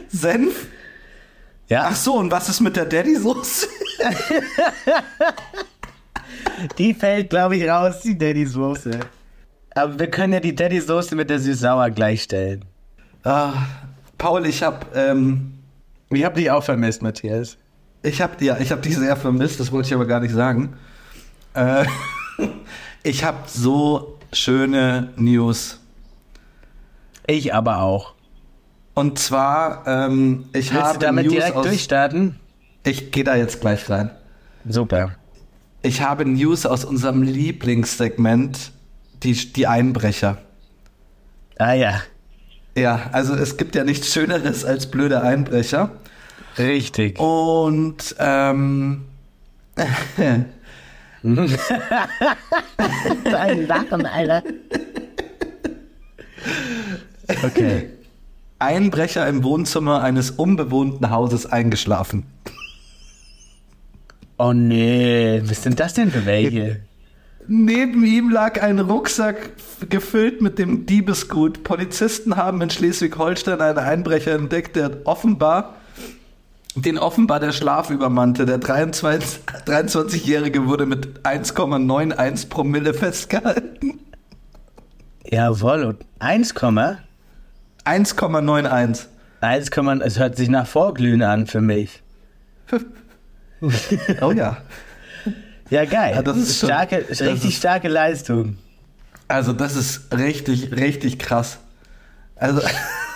Senf. 0.08 0.68
Ja, 1.68 1.88
Ach 1.90 1.94
so, 1.94 2.14
und 2.14 2.30
was 2.30 2.48
ist 2.48 2.60
mit 2.60 2.76
der 2.76 2.86
Daddy-Soße? 2.86 3.66
die 6.78 6.94
fällt, 6.94 7.28
glaube 7.28 7.58
ich, 7.58 7.68
raus, 7.68 8.00
die 8.00 8.16
Daddy-Soße. 8.16 8.98
Aber 9.74 9.98
wir 9.98 10.10
können 10.10 10.32
ja 10.32 10.40
die 10.40 10.54
Daddy-Soße 10.54 11.14
mit 11.14 11.28
der 11.28 11.40
Süß-Sauer 11.40 11.90
gleichstellen. 11.90 12.64
Ah, 13.22 13.52
Paul, 14.16 14.46
ich 14.46 14.62
hab, 14.62 14.96
ähm, 14.96 15.58
Ich 16.08 16.24
habe 16.24 16.36
dich 16.36 16.50
auch 16.50 16.64
vermisst, 16.64 17.02
Matthias. 17.02 17.58
ich 18.02 18.22
hab, 18.22 18.40
ja, 18.40 18.56
ich 18.58 18.72
hab 18.72 18.80
die 18.80 18.94
sehr 18.94 19.14
vermisst, 19.14 19.60
das 19.60 19.70
wollte 19.70 19.88
ich 19.88 19.94
aber 19.94 20.06
gar 20.06 20.20
nicht 20.20 20.34
sagen. 20.34 20.78
Äh, 21.54 21.84
ich 23.02 23.24
hab 23.24 23.48
so 23.48 24.18
schöne 24.32 25.12
News. 25.16 25.78
Ich 27.26 27.54
aber 27.54 27.82
auch. 27.82 28.14
Und 28.94 29.18
zwar, 29.18 29.86
ähm, 29.86 30.46
ich 30.52 30.72
Willst 30.72 30.84
habe 30.84 30.98
du 30.98 31.06
damit 31.06 31.26
News 31.26 31.34
direkt 31.34 31.56
aus, 31.56 31.66
durchstarten? 31.66 32.36
Ich 32.84 33.12
gehe 33.12 33.24
da 33.24 33.36
jetzt 33.36 33.60
gleich 33.60 33.88
rein. 33.88 34.10
Super. 34.68 35.12
Ich 35.82 36.02
habe 36.02 36.24
News 36.26 36.66
aus 36.66 36.84
unserem 36.84 37.22
Lieblingssegment, 37.22 38.72
die, 39.22 39.32
die 39.52 39.66
Einbrecher. 39.66 40.38
Ah 41.58 41.72
ja, 41.74 42.02
Ja, 42.76 43.08
also 43.12 43.34
es 43.34 43.56
gibt 43.56 43.74
ja 43.74 43.84
nichts 43.84 44.12
Schöneres 44.12 44.64
als 44.64 44.90
blöde 44.90 45.22
Einbrecher. 45.22 45.90
richtig. 46.58 47.18
Und 47.18 48.16
ähm, 48.18 49.04
Dein 53.24 53.66
Lachen, 53.66 54.06
Alter. 54.06 54.42
Okay. 57.44 57.90
Einbrecher 58.58 59.26
im 59.28 59.44
Wohnzimmer 59.44 60.02
eines 60.02 60.30
unbewohnten 60.30 61.10
Hauses 61.10 61.46
eingeschlafen. 61.46 62.24
Oh 64.38 64.52
nee, 64.52 65.42
was 65.44 65.62
sind 65.62 65.80
das 65.80 65.94
denn 65.94 66.10
für 66.10 66.24
welche? 66.24 66.80
Neben 67.46 68.04
ihm 68.04 68.30
lag 68.30 68.62
ein 68.62 68.78
Rucksack 68.78 69.50
gefüllt 69.88 70.40
mit 70.40 70.58
dem 70.58 70.86
Diebesgut. 70.86 71.64
Polizisten 71.64 72.36
haben 72.36 72.62
in 72.62 72.70
Schleswig-Holstein 72.70 73.60
einen 73.60 73.78
Einbrecher 73.78 74.32
entdeckt, 74.32 74.76
der 74.76 74.98
offenbar 75.04 75.74
den 76.76 76.98
offenbar 76.98 77.40
der 77.40 77.52
Schlaf 77.52 77.90
übermannte. 77.90 78.46
Der 78.46 78.58
23 78.58 79.40
23-Jährige 79.66 80.66
wurde 80.66 80.86
mit 80.86 81.20
1,91 81.24 82.48
Promille 82.48 82.94
festgehalten. 82.94 83.98
Jawohl, 85.24 85.84
und 85.84 86.04
1, 86.20 86.54
1,91. 86.54 89.06
1, 89.40 89.70
es 90.02 90.18
hört 90.18 90.36
sich 90.36 90.48
nach 90.48 90.66
Vorglühen 90.66 91.22
an 91.22 91.46
für 91.46 91.60
mich. 91.60 92.02
Oh 94.22 94.32
ja. 94.32 94.56
Ja, 95.68 95.84
geil. 95.84 96.14
Ja, 96.14 96.22
das 96.22 96.38
ist 96.38 96.60
schon- 96.60 96.70
starke, 96.70 97.04
das 97.06 97.20
richtig 97.20 97.50
ist- 97.50 97.58
starke 97.58 97.88
Leistung. 97.88 98.56
Also 99.28 99.52
das 99.52 99.76
ist 99.76 100.16
richtig, 100.16 100.72
richtig 100.72 101.18
krass. 101.18 101.58
Also 102.36 102.62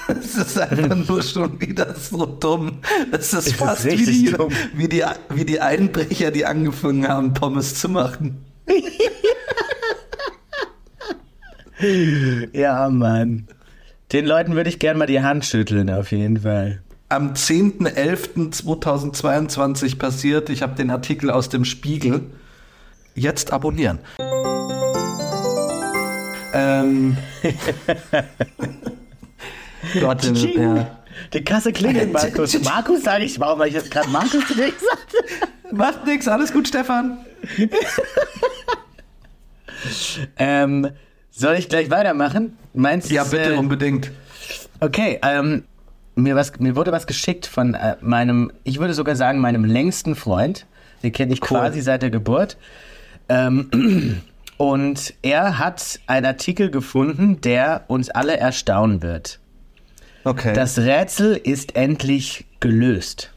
es 0.08 0.36
ist 0.36 0.58
einfach 0.58 1.08
nur 1.08 1.22
schon 1.22 1.60
wieder 1.60 1.94
so 1.94 2.26
dumm. 2.26 2.80
Es 3.10 3.32
ist 3.32 3.48
ist 3.48 3.56
fast 3.56 3.84
wie 3.84 4.04
die, 4.04 4.32
dumm. 4.32 4.52
wie, 4.74 4.88
die, 4.88 5.02
wie 5.30 5.44
die 5.44 5.60
Einbrecher, 5.60 6.30
die 6.30 6.44
angefangen 6.44 7.08
haben, 7.08 7.34
Pommes 7.34 7.74
zu 7.76 7.88
machen. 7.88 8.44
Ja, 12.52 12.88
Mann. 12.88 13.48
Den 14.12 14.24
Leuten 14.24 14.54
würde 14.54 14.70
ich 14.70 14.78
gerne 14.78 14.98
mal 14.98 15.06
die 15.06 15.20
Hand 15.20 15.44
schütteln, 15.44 15.90
auf 15.90 16.12
jeden 16.12 16.40
Fall. 16.40 16.80
Am 17.10 17.34
10.11.2022 17.34 19.98
passiert, 19.98 20.48
ich 20.48 20.62
habe 20.62 20.76
den 20.76 20.90
Artikel 20.90 21.30
aus 21.30 21.50
dem 21.50 21.66
Spiegel. 21.66 22.22
Jetzt 23.14 23.52
abonnieren. 23.52 23.98
Ähm. 26.54 27.18
Gott, 30.00 30.24
ja. 30.24 30.98
Die 31.32 31.44
Kasse 31.44 31.72
klingelt, 31.72 32.12
Markus. 32.12 32.60
Markus 32.62 33.02
sage 33.02 33.24
ich, 33.24 33.38
warum 33.38 33.58
habe 33.58 33.68
ich 33.68 33.74
jetzt 33.74 33.90
gerade 33.90 34.08
Markus 34.08 34.46
zu 34.46 34.54
dir 34.54 34.70
gesagt? 34.72 35.14
Macht 35.72 36.06
nix, 36.06 36.28
alles 36.28 36.52
gut, 36.52 36.68
Stefan. 36.68 37.18
Ähm, 40.38 40.90
soll 41.30 41.56
ich 41.56 41.68
gleich 41.68 41.90
weitermachen? 41.90 42.56
Meinst 42.72 43.10
du? 43.10 43.14
Ja, 43.14 43.24
bitte 43.24 43.54
äh, 43.54 43.56
unbedingt. 43.56 44.10
Okay, 44.80 45.18
ähm, 45.22 45.64
mir, 46.14 46.36
was, 46.36 46.58
mir 46.58 46.76
wurde 46.76 46.92
was 46.92 47.06
geschickt 47.06 47.46
von 47.46 47.74
äh, 47.74 47.96
meinem, 48.00 48.52
ich 48.62 48.78
würde 48.78 48.94
sogar 48.94 49.16
sagen, 49.16 49.40
meinem 49.40 49.64
längsten 49.64 50.14
Freund. 50.14 50.66
Den 51.02 51.12
kenne 51.12 51.32
ich 51.32 51.42
Cool. 51.42 51.58
quasi 51.58 51.80
seit 51.80 52.02
der 52.02 52.10
Geburt. 52.10 52.56
Ähm, 53.28 54.22
und 54.56 55.14
er 55.22 55.58
hat 55.58 56.00
einen 56.06 56.26
Artikel 56.26 56.70
gefunden, 56.70 57.40
der 57.40 57.84
uns 57.88 58.10
alle 58.10 58.36
erstaunen 58.36 59.02
wird. 59.02 59.38
Okay. 60.24 60.54
Das 60.54 60.78
Rätsel 60.78 61.36
ist 61.36 61.76
endlich 61.76 62.46
gelöst. 62.60 63.30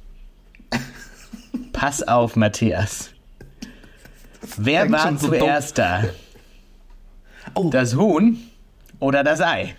Pass 1.74 2.08
auf, 2.08 2.36
Matthias. 2.36 3.10
Wer 4.56 4.90
war 4.92 5.18
so 5.18 5.28
zuerst 5.28 5.78
da? 5.78 6.06
Oh. 7.54 7.70
Das 7.70 7.96
Huhn 7.96 8.40
oder 9.00 9.24
das 9.24 9.42
Ei? 9.42 9.76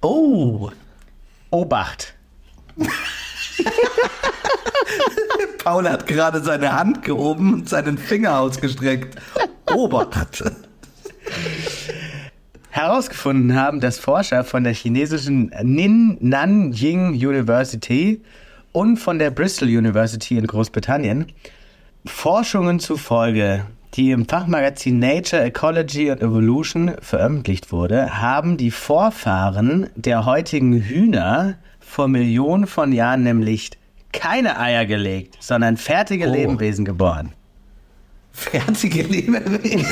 Oh. 0.00 0.70
Obacht. 1.50 2.14
Paul 5.62 5.88
hat 5.88 6.06
gerade 6.06 6.40
seine 6.42 6.72
Hand 6.72 7.02
gehoben 7.02 7.52
und 7.52 7.68
seinen 7.68 7.98
Finger 7.98 8.38
ausgestreckt. 8.40 9.20
Obacht. 9.66 10.42
Herausgefunden 12.70 13.56
haben, 13.56 13.80
dass 13.80 13.98
Forscher 13.98 14.44
von 14.44 14.64
der 14.64 14.74
chinesischen 14.74 15.52
Nin 15.62 16.16
Nanjing 16.20 17.10
University 17.10 18.22
und 18.72 18.96
von 18.96 19.18
der 19.18 19.30
Bristol 19.30 19.68
University 19.68 20.36
in 20.38 20.46
Großbritannien 20.46 21.26
Forschungen 22.06 22.78
zufolge, 22.78 23.66
die 23.94 24.12
im 24.12 24.26
Fachmagazin 24.26 24.98
Nature, 25.00 25.42
Ecology 25.42 26.10
and 26.10 26.22
Evolution 26.22 26.92
veröffentlicht 27.00 27.72
wurde, 27.72 28.20
haben 28.20 28.56
die 28.56 28.70
Vorfahren 28.70 29.90
der 29.96 30.24
heutigen 30.24 30.80
Hühner 30.80 31.56
vor 31.80 32.08
Millionen 32.08 32.66
von 32.66 32.92
Jahren 32.92 33.24
nämlich 33.24 33.72
keine 34.12 34.58
Eier 34.58 34.86
gelegt, 34.86 35.36
sondern 35.40 35.76
fertige 35.76 36.28
Oh. 36.28 36.32
Lebewesen 36.32 36.84
geboren. 36.84 37.32
Fertige 38.32 39.02
Lebewesen. 39.02 39.86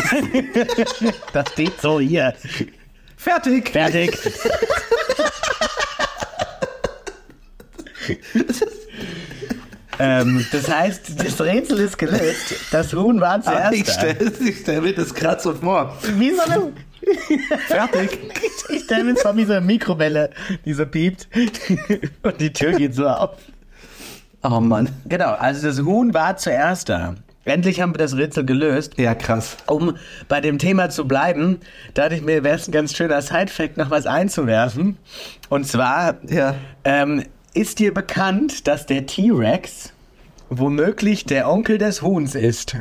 Das 1.33 1.48
steht 1.53 1.81
so 1.81 2.01
hier. 2.01 2.35
Fertig. 3.16 3.70
Fertig. 3.70 4.16
ähm, 9.98 10.46
das 10.53 10.70
heißt, 10.70 11.24
das 11.24 11.40
Rätsel 11.40 11.81
ist 11.81 11.98
gelöst. 11.98 12.55
Das 12.70 12.92
Huhn 12.92 13.20
war 13.20 13.35
Ah, 13.38 13.42
zuerst 13.42 13.74
Ich 13.74 13.85
da. 13.85 13.92
stelle 13.92 14.33
ich 14.48 14.59
stell 14.61 14.81
mir 14.81 14.94
das 14.94 15.12
gerade 15.14 15.40
so 15.40 15.55
vor. 15.55 15.96
Wie 16.16 16.31
so 16.35 16.42
eine... 16.42 16.72
Fertig. 17.66 18.18
Ich 18.68 18.85
stelle 18.85 19.05
mir 19.05 19.16
vor 19.16 19.37
wie 19.37 19.44
so 19.44 19.53
eine 19.55 19.64
Mikrowelle, 19.66 20.31
die 20.64 20.72
so 20.74 20.87
piept. 20.87 21.27
Und 22.22 22.40
die 22.40 22.53
Tür 22.53 22.72
geht 22.72 22.94
so 22.94 23.09
auf. 23.09 23.31
Oh 24.42 24.61
Mann. 24.61 24.88
Genau, 25.07 25.33
also 25.33 25.66
das 25.66 25.81
Huhn 25.81 26.12
war 26.14 26.37
zuerst 26.37 26.88
da. 26.90 27.14
Endlich 27.48 27.80
haben 27.80 27.94
wir 27.94 27.98
das 27.98 28.16
Rätsel 28.16 28.44
gelöst. 28.44 28.94
Ja, 28.98 29.14
krass. 29.14 29.56
Um 29.66 29.96
bei 30.28 30.40
dem 30.40 30.58
Thema 30.58 30.90
zu 30.90 31.06
bleiben, 31.06 31.61
dachte 31.94 32.14
ich 32.14 32.22
mir, 32.22 32.44
wäre 32.44 32.56
es 32.56 32.68
ein 32.68 32.72
ganz 32.72 32.94
schöner 32.96 33.20
Sidefact, 33.22 33.76
noch 33.76 33.90
was 33.90 34.06
einzuwerfen. 34.06 34.96
Und 35.48 35.66
zwar 35.66 36.16
Ja. 36.28 36.54
ähm, 36.84 37.24
ist 37.54 37.78
dir 37.78 37.92
bekannt, 37.94 38.66
dass 38.68 38.87
der 38.87 39.06
T-Rex 39.06 39.92
womöglich 40.50 41.24
der 41.24 41.50
Onkel 41.50 41.78
des 41.78 42.02
Huhns 42.02 42.34
ist. 42.34 42.76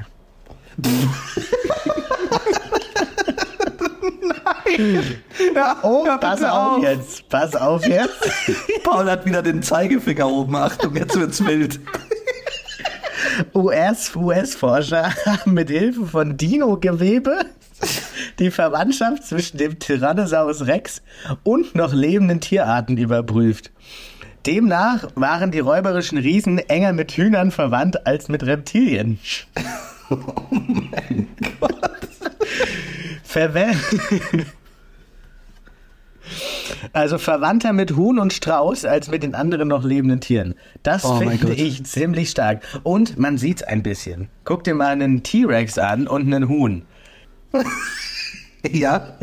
Ja, 5.55 5.77
Oh, 5.83 6.05
pass 6.19 6.43
auf 6.43 6.83
jetzt, 6.83 7.27
pass 7.29 7.55
auf 7.55 7.85
jetzt. 7.85 8.29
Paul 8.83 9.09
hat 9.09 9.25
wieder 9.25 9.41
den 9.41 9.63
Zeigefinger 9.63 10.27
oben. 10.27 10.55
Achtung, 10.55 10.95
jetzt 10.95 11.19
wird's 11.19 11.43
wild. 11.43 11.79
US, 13.53 14.15
US-Forscher 14.15 15.13
haben 15.25 15.53
mit 15.53 15.69
Hilfe 15.69 16.05
von 16.05 16.37
Dino-Gewebe 16.37 17.45
die 18.39 18.51
Verwandtschaft 18.51 19.23
zwischen 19.23 19.57
dem 19.57 19.79
Tyrannosaurus 19.79 20.67
Rex 20.67 21.01
und 21.43 21.75
noch 21.75 21.93
lebenden 21.93 22.39
Tierarten 22.41 22.97
überprüft. 22.97 23.71
Demnach 24.45 25.07
waren 25.15 25.51
die 25.51 25.59
räuberischen 25.59 26.17
Riesen 26.17 26.57
enger 26.57 26.93
mit 26.93 27.11
Hühnern 27.11 27.51
verwandt 27.51 28.07
als 28.07 28.29
mit 28.29 28.43
Reptilien. 28.45 29.19
Verwe 33.23 33.71
also 36.93 37.17
verwandter 37.17 37.73
mit 37.73 37.95
Huhn 37.95 38.19
und 38.19 38.33
Strauß 38.33 38.85
als 38.85 39.09
mit 39.09 39.23
den 39.23 39.35
anderen 39.35 39.67
noch 39.67 39.83
lebenden 39.83 40.19
Tieren. 40.19 40.55
Das 40.83 41.05
Oh 41.05 41.17
finde 41.17 41.53
ich 41.53 41.83
ziemlich 41.85 42.29
stark. 42.29 42.61
Und 42.83 43.17
man 43.17 43.37
sieht's 43.37 43.63
ein 43.63 43.83
bisschen. 43.83 44.29
Guck 44.43 44.63
dir 44.63 44.75
mal 44.75 44.89
einen 44.89 45.23
T-Rex 45.23 45.77
an 45.77 46.07
und 46.07 46.21
einen 46.33 46.49
Huhn. 46.49 46.83
Ja. 48.71 49.17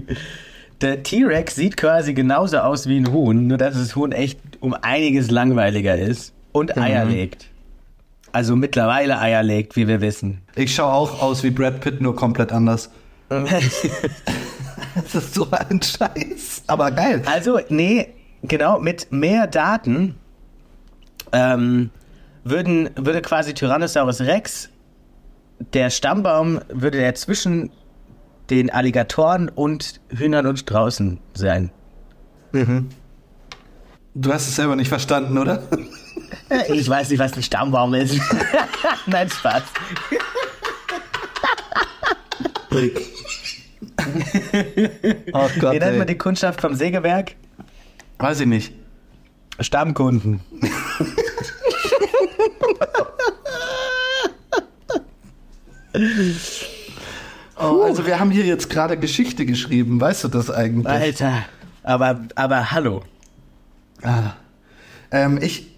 Der 0.80 1.02
T-Rex 1.02 1.54
sieht 1.54 1.76
quasi 1.76 2.12
genauso 2.12 2.58
aus 2.58 2.86
wie 2.86 2.98
ein 2.98 3.12
Huhn, 3.12 3.46
nur 3.46 3.56
dass 3.56 3.74
das 3.74 3.96
Huhn 3.96 4.12
echt 4.12 4.38
um 4.60 4.74
einiges 4.74 5.30
langweiliger 5.30 5.96
ist 5.96 6.34
und 6.52 6.76
Eier 6.76 7.06
legt. 7.06 7.46
Also 8.32 8.56
mittlerweile 8.56 9.18
Eier 9.18 9.42
legt, 9.42 9.76
wie 9.76 9.88
wir 9.88 10.02
wissen. 10.02 10.42
Ich 10.54 10.74
schaue 10.74 10.92
auch 10.92 11.22
aus 11.22 11.42
wie 11.42 11.50
Brad 11.50 11.80
Pitt, 11.80 12.02
nur 12.02 12.14
komplett 12.14 12.52
anders. 12.52 12.90
Das 14.94 15.14
ist 15.14 15.34
so 15.34 15.48
ein 15.50 15.80
Scheiß. 15.82 16.64
Aber 16.66 16.90
geil. 16.90 17.22
Also, 17.26 17.60
nee, 17.68 18.14
genau, 18.42 18.78
mit 18.78 19.10
mehr 19.10 19.46
Daten 19.46 20.16
ähm, 21.32 21.90
würden, 22.44 22.90
würde 22.96 23.22
quasi 23.22 23.54
Tyrannosaurus 23.54 24.20
Rex, 24.20 24.70
der 25.72 25.90
Stammbaum, 25.90 26.60
würde 26.68 26.98
der 26.98 27.14
zwischen 27.14 27.70
den 28.50 28.70
Alligatoren 28.70 29.48
und 29.48 30.00
Hühnern 30.08 30.46
und 30.46 30.58
Straußen 30.58 31.18
sein. 31.34 31.70
Du 34.14 34.32
hast 34.32 34.48
es 34.48 34.56
selber 34.56 34.76
nicht 34.76 34.88
verstanden, 34.88 35.38
oder? 35.38 35.62
Ich 36.68 36.88
weiß 36.88 37.10
nicht, 37.10 37.18
was 37.18 37.32
ein 37.34 37.42
Stammbaum 37.42 37.94
ist. 37.94 38.20
Nein, 39.06 39.28
Spaß. 39.28 39.62
Oh 45.32 45.48
Gott, 45.60 45.74
Wie 45.74 45.78
nennt 45.78 45.98
man 45.98 46.06
die 46.06 46.18
Kundschaft 46.18 46.60
vom 46.60 46.74
Sägewerk? 46.74 47.36
Weiß 48.18 48.40
ich 48.40 48.46
nicht. 48.46 48.72
Stammkunden. 49.60 50.40
Oh, 57.58 57.82
also 57.82 58.06
wir 58.06 58.20
haben 58.20 58.30
hier 58.30 58.44
jetzt 58.44 58.68
gerade 58.68 58.98
Geschichte 58.98 59.46
geschrieben. 59.46 60.00
Weißt 60.00 60.24
du 60.24 60.28
das 60.28 60.50
eigentlich? 60.50 60.86
Alter. 60.86 61.44
Aber, 61.82 62.20
aber 62.34 62.70
hallo. 62.70 63.02
Ah. 64.02 64.32
Ähm, 65.10 65.38
ich, 65.40 65.74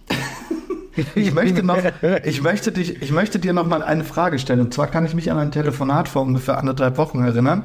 ich 1.15 1.33
möchte 1.33 1.63
noch, 1.63 1.79
ich 2.25 2.43
möchte 2.43 2.73
dich, 2.73 3.01
ich 3.01 3.13
möchte 3.13 3.39
dir 3.39 3.53
noch 3.53 3.67
mal 3.67 3.83
eine 3.83 4.03
Frage 4.03 4.39
stellen. 4.41 4.61
Und 4.61 4.75
zwar 4.75 4.89
kann 4.89 5.07
ich 5.07 5.15
mich 5.15 5.31
an 5.31 5.39
ein 5.39 5.53
Telefonat 5.53 6.09
vor 6.09 6.23
ungefähr 6.23 6.59
anderthalb 6.59 6.99
Wochen 6.99 7.23
erinnern, 7.23 7.63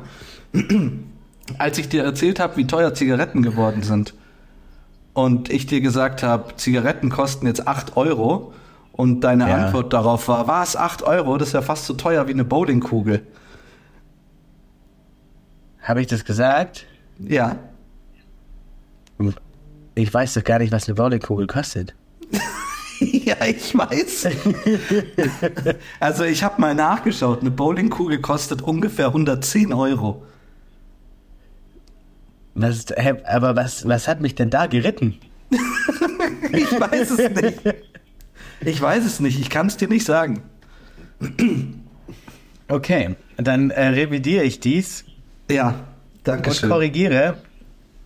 als 1.57 1.77
ich 1.77 1.89
dir 1.89 2.03
erzählt 2.03 2.39
habe, 2.39 2.57
wie 2.57 2.67
teuer 2.67 2.93
Zigaretten 2.93 3.41
geworden 3.41 3.83
sind. 3.83 4.13
Und 5.13 5.51
ich 5.51 5.67
dir 5.67 5.81
gesagt 5.81 6.23
habe, 6.23 6.55
Zigaretten 6.55 7.09
kosten 7.09 7.45
jetzt 7.45 7.67
8 7.67 7.97
Euro. 7.97 8.53
Und 8.91 9.21
deine 9.21 9.49
Ja. 9.49 9.55
Antwort 9.65 9.91
darauf 9.91 10.27
war, 10.27 10.47
was, 10.47 10.75
8 10.75 11.03
Euro? 11.03 11.37
Das 11.37 11.49
ist 11.49 11.53
ja 11.53 11.61
fast 11.61 11.85
so 11.85 11.93
teuer 11.95 12.27
wie 12.27 12.31
eine 12.31 12.43
Bowlingkugel. 12.43 13.25
Habe 15.81 16.01
ich 16.01 16.07
das 16.07 16.23
gesagt? 16.23 16.85
Ja. 17.19 17.57
Ich 19.95 20.13
weiß 20.13 20.35
doch 20.35 20.43
gar 20.43 20.59
nicht, 20.59 20.71
was 20.71 20.87
eine 20.87 20.95
Bowlingkugel 20.95 21.47
kostet. 21.47 21.95
Ja, 22.99 23.43
ich 23.45 23.77
weiß. 23.77 24.29
also 25.99 26.23
ich 26.23 26.41
habe 26.41 26.61
mal 26.61 26.73
nachgeschaut. 26.73 27.41
Eine 27.41 27.51
Bowlingkugel 27.51 28.21
kostet 28.21 28.61
ungefähr 28.61 29.07
110 29.07 29.73
Euro. 29.73 30.23
Was, 32.55 32.85
hä, 32.95 33.13
aber 33.25 33.55
was, 33.55 33.87
was 33.87 34.07
hat 34.07 34.21
mich 34.21 34.35
denn 34.35 34.49
da 34.49 34.65
geritten? 34.67 35.17
Ich 36.51 36.71
weiß 36.79 37.09
es 37.11 37.29
nicht. 37.41 37.61
Ich 38.61 38.79
weiß 38.81 39.03
es 39.05 39.19
nicht. 39.19 39.39
Ich 39.39 39.49
kann 39.49 39.67
es 39.67 39.75
dir 39.77 39.87
nicht 39.87 40.05
sagen. 40.05 40.43
Okay, 42.67 43.15
dann 43.37 43.71
äh, 43.71 43.87
revidiere 43.87 44.43
ich 44.43 44.59
dies 44.59 45.05
Ja, 45.49 45.75
danke 46.23 46.49
und 46.51 46.55
schön. 46.55 46.69
korrigiere. 46.69 47.37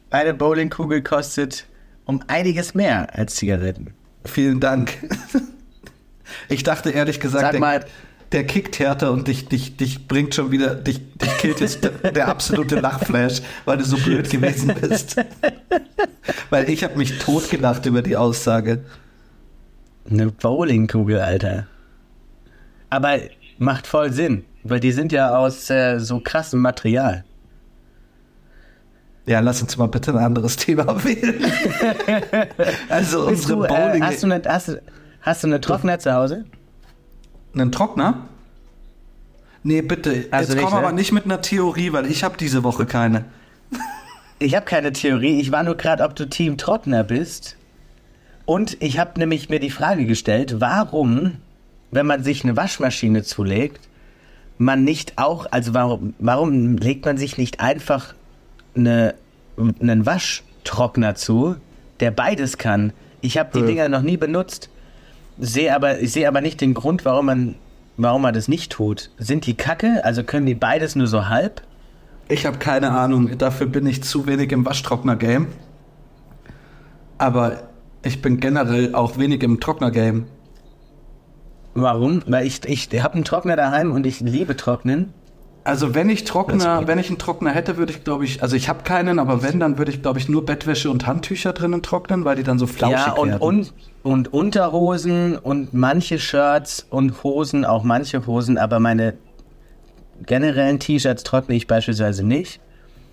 Eine 0.09 0.33
Bowlingkugel 0.33 1.01
kostet 1.03 1.65
um 2.05 2.23
einiges 2.27 2.73
mehr 2.73 3.13
als 3.15 3.35
Zigaretten. 3.35 3.93
Vielen 4.25 4.59
Dank. 4.59 4.97
Ich 6.49 6.63
dachte 6.63 6.89
ehrlich 6.91 7.19
gesagt, 7.19 7.51
Sag 7.53 7.59
mal- 7.59 7.85
der 8.31 8.45
kickt 8.45 8.79
härter 8.79 9.11
und 9.11 9.27
dich, 9.27 9.47
dich, 9.47 9.77
dich 9.77 10.07
bringt 10.07 10.35
schon 10.35 10.51
wieder, 10.51 10.75
dich, 10.75 10.99
dich 11.17 11.37
killt 11.37 11.59
jetzt 11.61 11.83
der, 11.83 12.11
der 12.11 12.27
absolute 12.27 12.79
Lachflash, 12.79 13.41
weil 13.65 13.77
du 13.77 13.85
so 13.85 13.97
blöd 13.97 14.29
gewesen 14.29 14.73
bist. 14.79 15.15
Weil 16.49 16.69
ich 16.69 16.83
habe 16.83 16.97
mich 16.97 17.19
totgelacht 17.19 17.85
über 17.85 18.01
die 18.01 18.17
Aussage. 18.17 18.83
Eine 20.09 20.27
Bowlingkugel, 20.31 21.19
Alter. 21.19 21.67
Aber 22.89 23.17
macht 23.57 23.87
voll 23.87 24.11
Sinn, 24.11 24.45
weil 24.63 24.79
die 24.79 24.91
sind 24.91 25.11
ja 25.11 25.37
aus 25.37 25.69
äh, 25.69 25.99
so 25.99 26.19
krassem 26.19 26.61
Material. 26.61 27.23
Ja, 29.25 29.41
lass 29.41 29.61
uns 29.61 29.75
mal 29.77 29.87
bitte 29.87 30.11
ein 30.11 30.17
anderes 30.19 30.55
Thema 30.55 30.85
wählen. 31.03 31.43
also 32.87 33.25
Bist 33.27 33.49
unsere 33.49 33.59
du, 33.59 33.63
äh, 33.65 33.67
Bowling. 33.67 34.03
hast, 34.03 34.23
du 34.23 34.31
eine, 34.31 34.41
hast, 34.45 34.77
hast 35.21 35.43
du 35.43 35.47
eine 35.47 35.59
Trockner 35.59 35.99
zu 35.99 36.13
Hause? 36.13 36.45
Einen 37.59 37.71
Trockner? 37.71 38.25
Nee, 39.63 39.81
bitte. 39.81 40.27
Also 40.31 40.53
Jetzt 40.53 40.61
nicht, 40.61 40.69
komm 40.69 40.77
aber 40.77 40.89
ne? 40.89 40.95
nicht 40.95 41.11
mit 41.11 41.25
einer 41.25 41.41
Theorie, 41.41 41.91
weil 41.91 42.05
ich 42.09 42.23
habe 42.23 42.37
diese 42.37 42.63
Woche 42.63 42.85
keine. 42.85 43.25
ich 44.39 44.55
habe 44.55 44.65
keine 44.65 44.93
Theorie. 44.93 45.39
Ich 45.41 45.51
war 45.51 45.63
nur 45.63 45.75
gerade, 45.75 46.03
ob 46.03 46.15
du 46.15 46.29
Team 46.29 46.57
Trockner 46.57 47.03
bist. 47.03 47.57
Und 48.45 48.77
ich 48.81 48.97
habe 48.99 49.19
nämlich 49.19 49.49
mir 49.49 49.59
die 49.59 49.71
Frage 49.71 50.05
gestellt, 50.05 50.61
warum, 50.61 51.33
wenn 51.91 52.05
man 52.05 52.23
sich 52.23 52.43
eine 52.43 52.55
Waschmaschine 52.55 53.23
zulegt, 53.23 53.89
man 54.57 54.83
nicht 54.83 55.17
auch, 55.17 55.47
also 55.51 55.73
warum, 55.73 56.13
warum 56.19 56.77
legt 56.77 57.05
man 57.05 57.17
sich 57.17 57.37
nicht 57.37 57.59
einfach 57.59 58.13
eine, 58.75 59.15
einen 59.81 60.05
Waschtrockner 60.05 61.15
zu, 61.15 61.57
der 61.99 62.11
beides 62.11 62.57
kann? 62.57 62.93
Ich 63.21 63.37
habe 63.37 63.49
die 63.53 63.59
Ja. 63.59 63.65
Dinger 63.65 63.89
noch 63.89 64.01
nie 64.01 64.17
benutzt, 64.17 64.69
sehe 65.39 65.75
aber, 65.75 65.99
ich 65.99 66.11
sehe 66.11 66.27
aber 66.27 66.41
nicht 66.41 66.61
den 66.61 66.73
Grund, 66.73 67.05
warum 67.05 67.27
man, 67.27 67.55
warum 67.97 68.21
man 68.21 68.33
das 68.33 68.47
nicht 68.47 68.71
tut. 68.71 69.09
Sind 69.17 69.45
die 69.45 69.55
Kacke? 69.55 70.03
Also 70.03 70.23
können 70.23 70.45
die 70.45 70.55
beides 70.55 70.95
nur 70.95 71.07
so 71.07 71.27
halb? 71.27 71.61
Ich 72.29 72.45
habe 72.45 72.57
keine 72.57 72.91
Ahnung, 72.91 73.37
dafür 73.37 73.67
bin 73.67 73.85
ich 73.85 74.03
zu 74.03 74.27
wenig 74.27 74.51
im 74.51 74.65
Waschtrockner-Game. 74.65 75.47
Aber 77.17 77.63
ich 78.03 78.21
bin 78.21 78.39
generell 78.39 78.93
auch 78.93 79.17
wenig 79.17 79.43
im 79.43 79.59
Trockner-Game. 79.59 80.25
Warum? 81.73 82.23
Weil 82.25 82.45
ich, 82.45 82.65
ich 82.65 82.89
habe 83.01 83.15
einen 83.15 83.23
Trockner 83.23 83.55
daheim 83.55 83.91
und 83.91 84.05
ich 84.05 84.19
liebe 84.19 84.57
Trocknen. 84.57 85.13
Also 85.67 85.93
wenn 85.93 86.09
ich 86.09 86.23
Trockner, 86.23 86.87
wenn 86.87 86.97
ich 86.97 87.09
einen 87.09 87.17
Trockner 87.17 87.51
hätte, 87.51 87.75
würde 87.75 87.91
ich 87.91 88.05
glaube 88.05 88.23
ich, 88.23 88.41
also 88.41 88.55
ich 88.55 88.69
habe 88.69 88.83
keinen, 88.83 89.19
aber 89.19 89.43
wenn, 89.43 89.59
dann 89.59 89.77
würde 89.77 89.91
ich 89.91 90.01
glaube 90.01 90.17
ich 90.17 90.29
nur 90.29 90.45
Bettwäsche 90.45 90.89
und 90.89 91.05
Handtücher 91.05 91.51
drinnen 91.51 91.83
trocknen, 91.83 92.23
weil 92.23 92.37
die 92.37 92.43
dann 92.43 92.57
so 92.57 92.67
flauschig 92.67 93.07
ja, 93.07 93.11
und, 93.11 93.29
werden. 93.29 93.41
und, 93.41 93.73
und 94.03 94.33
Unterhosen 94.33 95.37
und 95.37 95.73
manche 95.73 96.19
Shirts 96.19 96.87
und 96.89 97.21
Hosen, 97.21 97.65
auch 97.65 97.83
manche 97.83 98.25
Hosen, 98.25 98.57
aber 98.57 98.79
meine 98.79 99.15
generellen 100.25 100.79
T-Shirts 100.79 101.23
trockne 101.23 101.55
ich 101.55 101.67
beispielsweise 101.67 102.23
nicht, 102.25 102.61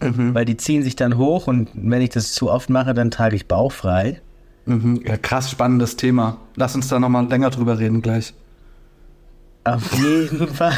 Mhm. 0.00 0.34
weil 0.34 0.44
die 0.44 0.56
ziehen 0.56 0.82
sich 0.82 0.96
dann 0.96 1.16
hoch 1.16 1.46
und 1.48 1.70
wenn 1.74 2.02
ich 2.02 2.10
das 2.10 2.32
zu 2.32 2.50
oft 2.50 2.70
mache, 2.70 2.94
dann 2.94 3.10
trage 3.10 3.36
ich 3.36 3.46
bauchfrei. 3.48 4.20
Mhm. 4.66 5.02
Ja, 5.04 5.16
krass 5.16 5.50
spannendes 5.50 5.96
Thema. 5.96 6.36
Lass 6.56 6.74
uns 6.74 6.88
da 6.88 6.98
nochmal 7.00 7.26
länger 7.26 7.50
drüber 7.50 7.78
reden 7.78 8.00
gleich. 8.02 8.32
Auf 9.64 9.96
jeden 9.96 10.46
Fall. 10.54 10.76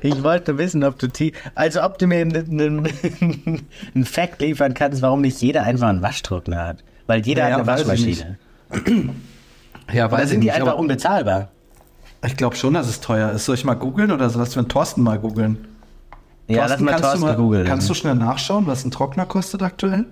ich 0.00 0.22
wollte 0.22 0.56
wissen, 0.56 0.82
ob 0.82 0.98
du 0.98 1.08
T 1.08 1.32
also 1.54 1.82
ob 1.82 1.98
du 1.98 2.06
mir 2.06 2.20
einen, 2.20 2.88
einen, 3.94 4.04
Fact 4.04 4.40
liefern 4.40 4.72
kannst, 4.72 5.02
warum 5.02 5.20
nicht 5.20 5.40
jeder 5.42 5.62
einfach 5.64 5.88
einen 5.88 6.00
Waschtrockner 6.00 6.64
hat. 6.64 6.84
Weil 7.06 7.20
jeder 7.20 7.48
Ja, 7.48 7.56
hat 7.56 7.58
eine 7.60 7.66
Waschmaschine. 7.66 8.38
Ja, 9.92 10.06
Oder 10.06 10.16
weiß 10.16 10.24
ich 10.24 10.30
sind 10.30 10.40
die 10.40 10.46
nicht, 10.46 10.56
einfach 10.56 10.76
unbezahlbar? 10.76 11.50
ich 12.24 12.36
glaube 12.36 12.56
schon, 12.56 12.74
dass 12.74 12.88
es 12.88 13.00
teuer 13.00 13.30
ist. 13.32 13.44
Soll 13.44 13.54
ich 13.54 13.64
mal 13.64 13.74
googeln 13.74 14.10
oder 14.10 14.30
soll 14.30 14.46
wir 14.46 14.56
einen 14.56 14.68
Thorsten 14.68 15.02
mal 15.02 15.18
googeln? 15.18 15.68
Ja, 16.48 16.62
lass 16.62 16.68
Thorsten, 16.68 16.84
mal 16.84 16.90
kannst 16.92 17.04
Thorsten 17.04 17.20
du 17.20 17.26
mal, 17.26 17.36
googeln. 17.36 17.66
Kannst 17.66 17.90
du 17.90 17.94
schnell 17.94 18.14
nachschauen, 18.14 18.66
was 18.66 18.84
ein 18.84 18.90
Trockner 18.90 19.26
kostet 19.26 19.62
aktuell? 19.62 20.06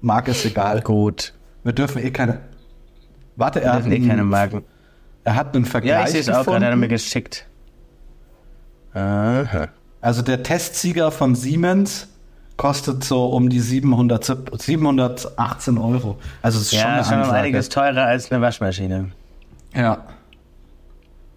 Mark 0.00 0.28
ist 0.28 0.44
egal. 0.44 0.80
Gut. 0.80 1.34
Wir 1.62 1.72
dürfen 1.72 2.02
eh 2.02 2.10
keine. 2.10 2.40
Warte, 3.40 3.60
er 3.62 3.72
hat, 3.72 3.86
eh 3.86 3.94
einen, 3.96 4.06
keine 4.08 4.22
Marken. 4.24 4.62
er 5.24 5.34
hat 5.34 5.54
einen 5.56 5.64
Vergleich. 5.64 5.92
Ja, 5.98 6.04
ich 6.04 6.10
sehe 6.10 6.20
es 6.20 6.28
auch 6.28 6.44
gerade, 6.44 6.64
hat 6.66 6.72
er 6.72 6.76
mir 6.76 6.88
gefunden. 6.88 6.88
geschickt. 6.90 7.46
Aha. 8.94 9.68
Also 10.00 10.22
der 10.22 10.42
Testsieger 10.42 11.10
von 11.10 11.34
Siemens 11.34 12.08
kostet 12.56 13.04
so 13.04 13.26
um 13.26 13.48
die 13.48 13.60
700, 13.60 14.36
718 14.60 15.78
Euro. 15.78 16.18
Also 16.42 16.58
es 16.58 16.64
ist 16.64 16.70
schon 16.72 16.80
Ja, 16.80 16.88
eine 16.92 17.00
ist 17.00 17.08
schon 17.08 17.18
Ansage. 17.18 17.38
einiges 17.38 17.68
teurer 17.68 18.04
als 18.04 18.30
eine 18.30 18.40
Waschmaschine. 18.42 19.10
Ja. 19.74 20.04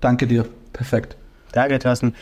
Danke 0.02 0.28
dir. 0.28 0.46
Perfekt. 0.74 1.16
Danke, 1.52 1.80
Thorsten. 1.80 2.16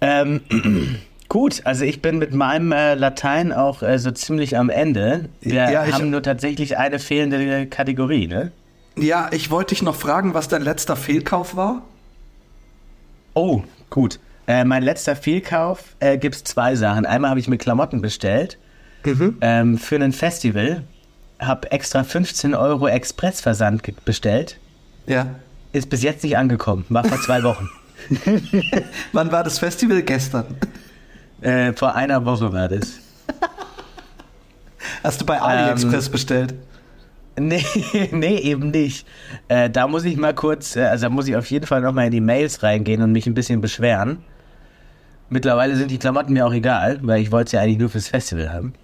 Ähm, 0.00 0.40
gut, 1.28 1.62
also 1.64 1.84
ich 1.84 2.00
bin 2.00 2.18
mit 2.18 2.32
meinem 2.32 2.72
äh, 2.72 2.94
Latein 2.94 3.52
auch 3.52 3.82
äh, 3.82 3.98
so 3.98 4.10
ziemlich 4.12 4.56
am 4.56 4.70
Ende. 4.70 5.28
Wir 5.40 5.70
Ja, 5.70 5.84
ich- 5.84 5.92
haben 5.92 6.10
nur 6.10 6.22
tatsächlich 6.22 6.78
eine 6.78 6.98
fehlende 6.98 7.66
Kategorie, 7.66 8.28
ne? 8.28 8.52
Ja, 8.98 9.28
ich 9.32 9.50
wollte 9.50 9.74
dich 9.74 9.82
noch 9.82 9.94
fragen, 9.94 10.34
was 10.34 10.48
dein 10.48 10.62
letzter 10.62 10.96
Fehlkauf 10.96 11.54
war. 11.56 11.82
Oh, 13.34 13.62
gut. 13.90 14.18
Äh, 14.46 14.64
mein 14.64 14.82
letzter 14.82 15.16
Fehlkauf 15.16 15.96
äh, 16.00 16.16
gibt 16.16 16.36
es 16.36 16.44
zwei 16.44 16.76
Sachen. 16.76 17.04
Einmal 17.04 17.30
habe 17.30 17.40
ich 17.40 17.48
mir 17.48 17.58
Klamotten 17.58 18.00
bestellt 18.00 18.58
ähm, 19.40 19.78
für 19.78 19.96
ein 19.96 20.12
Festival. 20.12 20.84
Habe 21.38 21.70
extra 21.70 22.04
15 22.04 22.54
Euro 22.54 22.88
Expressversand 22.88 24.04
bestellt. 24.04 24.58
Ja. 25.06 25.26
Ist 25.72 25.90
bis 25.90 26.02
jetzt 26.02 26.24
nicht 26.24 26.38
angekommen. 26.38 26.86
War 26.88 27.04
vor 27.04 27.20
zwei 27.20 27.42
Wochen. 27.42 27.68
Wann 29.12 29.30
war 29.30 29.44
das 29.44 29.58
Festival? 29.58 30.02
Gestern. 30.02 30.46
äh, 31.42 31.72
vor 31.74 31.94
einer 31.94 32.24
Woche 32.24 32.52
war 32.52 32.68
das. 32.68 33.00
Hast 35.02 35.20
du 35.20 35.26
bei 35.26 35.40
AliExpress 35.40 36.08
bestellt? 36.08 36.54
Nee, 37.38 37.64
nee, 38.12 38.38
eben 38.38 38.70
nicht. 38.70 39.06
Äh, 39.48 39.68
da 39.70 39.86
muss 39.86 40.04
ich 40.04 40.16
mal 40.16 40.34
kurz, 40.34 40.76
äh, 40.76 40.84
also 40.84 41.06
da 41.06 41.10
muss 41.10 41.28
ich 41.28 41.36
auf 41.36 41.50
jeden 41.50 41.66
Fall 41.66 41.80
nochmal 41.80 42.06
in 42.06 42.12
die 42.12 42.20
Mails 42.20 42.62
reingehen 42.62 43.02
und 43.02 43.12
mich 43.12 43.26
ein 43.26 43.34
bisschen 43.34 43.60
beschweren. 43.60 44.18
Mittlerweile 45.28 45.76
sind 45.76 45.90
die 45.90 45.98
Klamotten 45.98 46.32
mir 46.32 46.46
auch 46.46 46.52
egal, 46.52 46.98
weil 47.02 47.20
ich 47.20 47.32
wollte 47.32 47.50
sie 47.50 47.56
ja 47.56 47.62
eigentlich 47.62 47.78
nur 47.78 47.90
fürs 47.90 48.08
Festival 48.08 48.52
haben. 48.52 48.74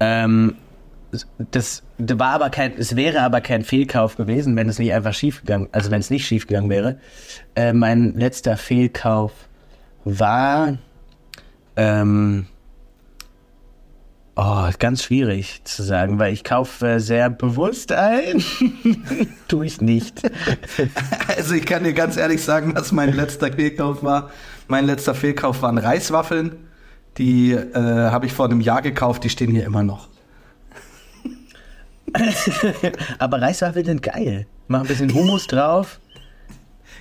Ähm, 0.00 0.56
das, 1.50 1.82
das 1.98 2.18
war 2.18 2.34
aber 2.34 2.50
kein, 2.50 2.76
es 2.76 2.96
wäre 2.96 3.20
aber 3.20 3.40
kein 3.40 3.64
Fehlkauf 3.64 4.16
gewesen, 4.16 4.56
wenn 4.56 4.68
es 4.68 4.78
nicht 4.78 4.92
einfach 4.92 5.14
schief 5.14 5.40
gegangen, 5.40 5.68
also 5.72 5.90
wenn 5.90 6.00
es 6.00 6.10
nicht 6.10 6.26
schief 6.26 6.46
gegangen 6.46 6.70
wäre. 6.70 6.98
Äh, 7.54 7.72
mein 7.72 8.14
letzter 8.14 8.56
Fehlkauf 8.56 9.32
war, 10.04 10.78
ähm, 11.76 12.46
Oh, 14.36 14.68
ganz 14.78 15.02
schwierig 15.02 15.60
zu 15.64 15.82
sagen, 15.82 16.18
weil 16.18 16.32
ich 16.32 16.44
kaufe 16.44 17.00
sehr 17.00 17.28
bewusst 17.30 17.92
ein. 17.92 18.42
Tue 19.48 19.66
ich 19.66 19.80
nicht. 19.80 20.22
Also 21.36 21.54
ich 21.54 21.64
kann 21.64 21.84
dir 21.84 21.92
ganz 21.92 22.16
ehrlich 22.16 22.42
sagen, 22.42 22.74
was 22.74 22.92
mein 22.92 23.14
letzter 23.14 23.52
Fehlkauf 23.52 24.02
war. 24.02 24.30
Mein 24.68 24.84
letzter 24.84 25.14
Fehlkauf 25.14 25.62
waren 25.62 25.78
Reiswaffeln. 25.78 26.56
Die 27.18 27.52
äh, 27.52 27.74
habe 27.74 28.26
ich 28.26 28.32
vor 28.32 28.46
einem 28.46 28.60
Jahr 28.60 28.82
gekauft, 28.82 29.24
die 29.24 29.30
stehen 29.30 29.50
hier 29.50 29.64
immer 29.64 29.82
noch. 29.82 30.08
Aber 33.18 33.40
Reiswaffeln 33.40 33.86
sind 33.86 34.02
geil. 34.02 34.46
Mach 34.68 34.82
ein 34.82 34.86
bisschen 34.86 35.12
Hummus 35.14 35.46
drauf. 35.46 36.00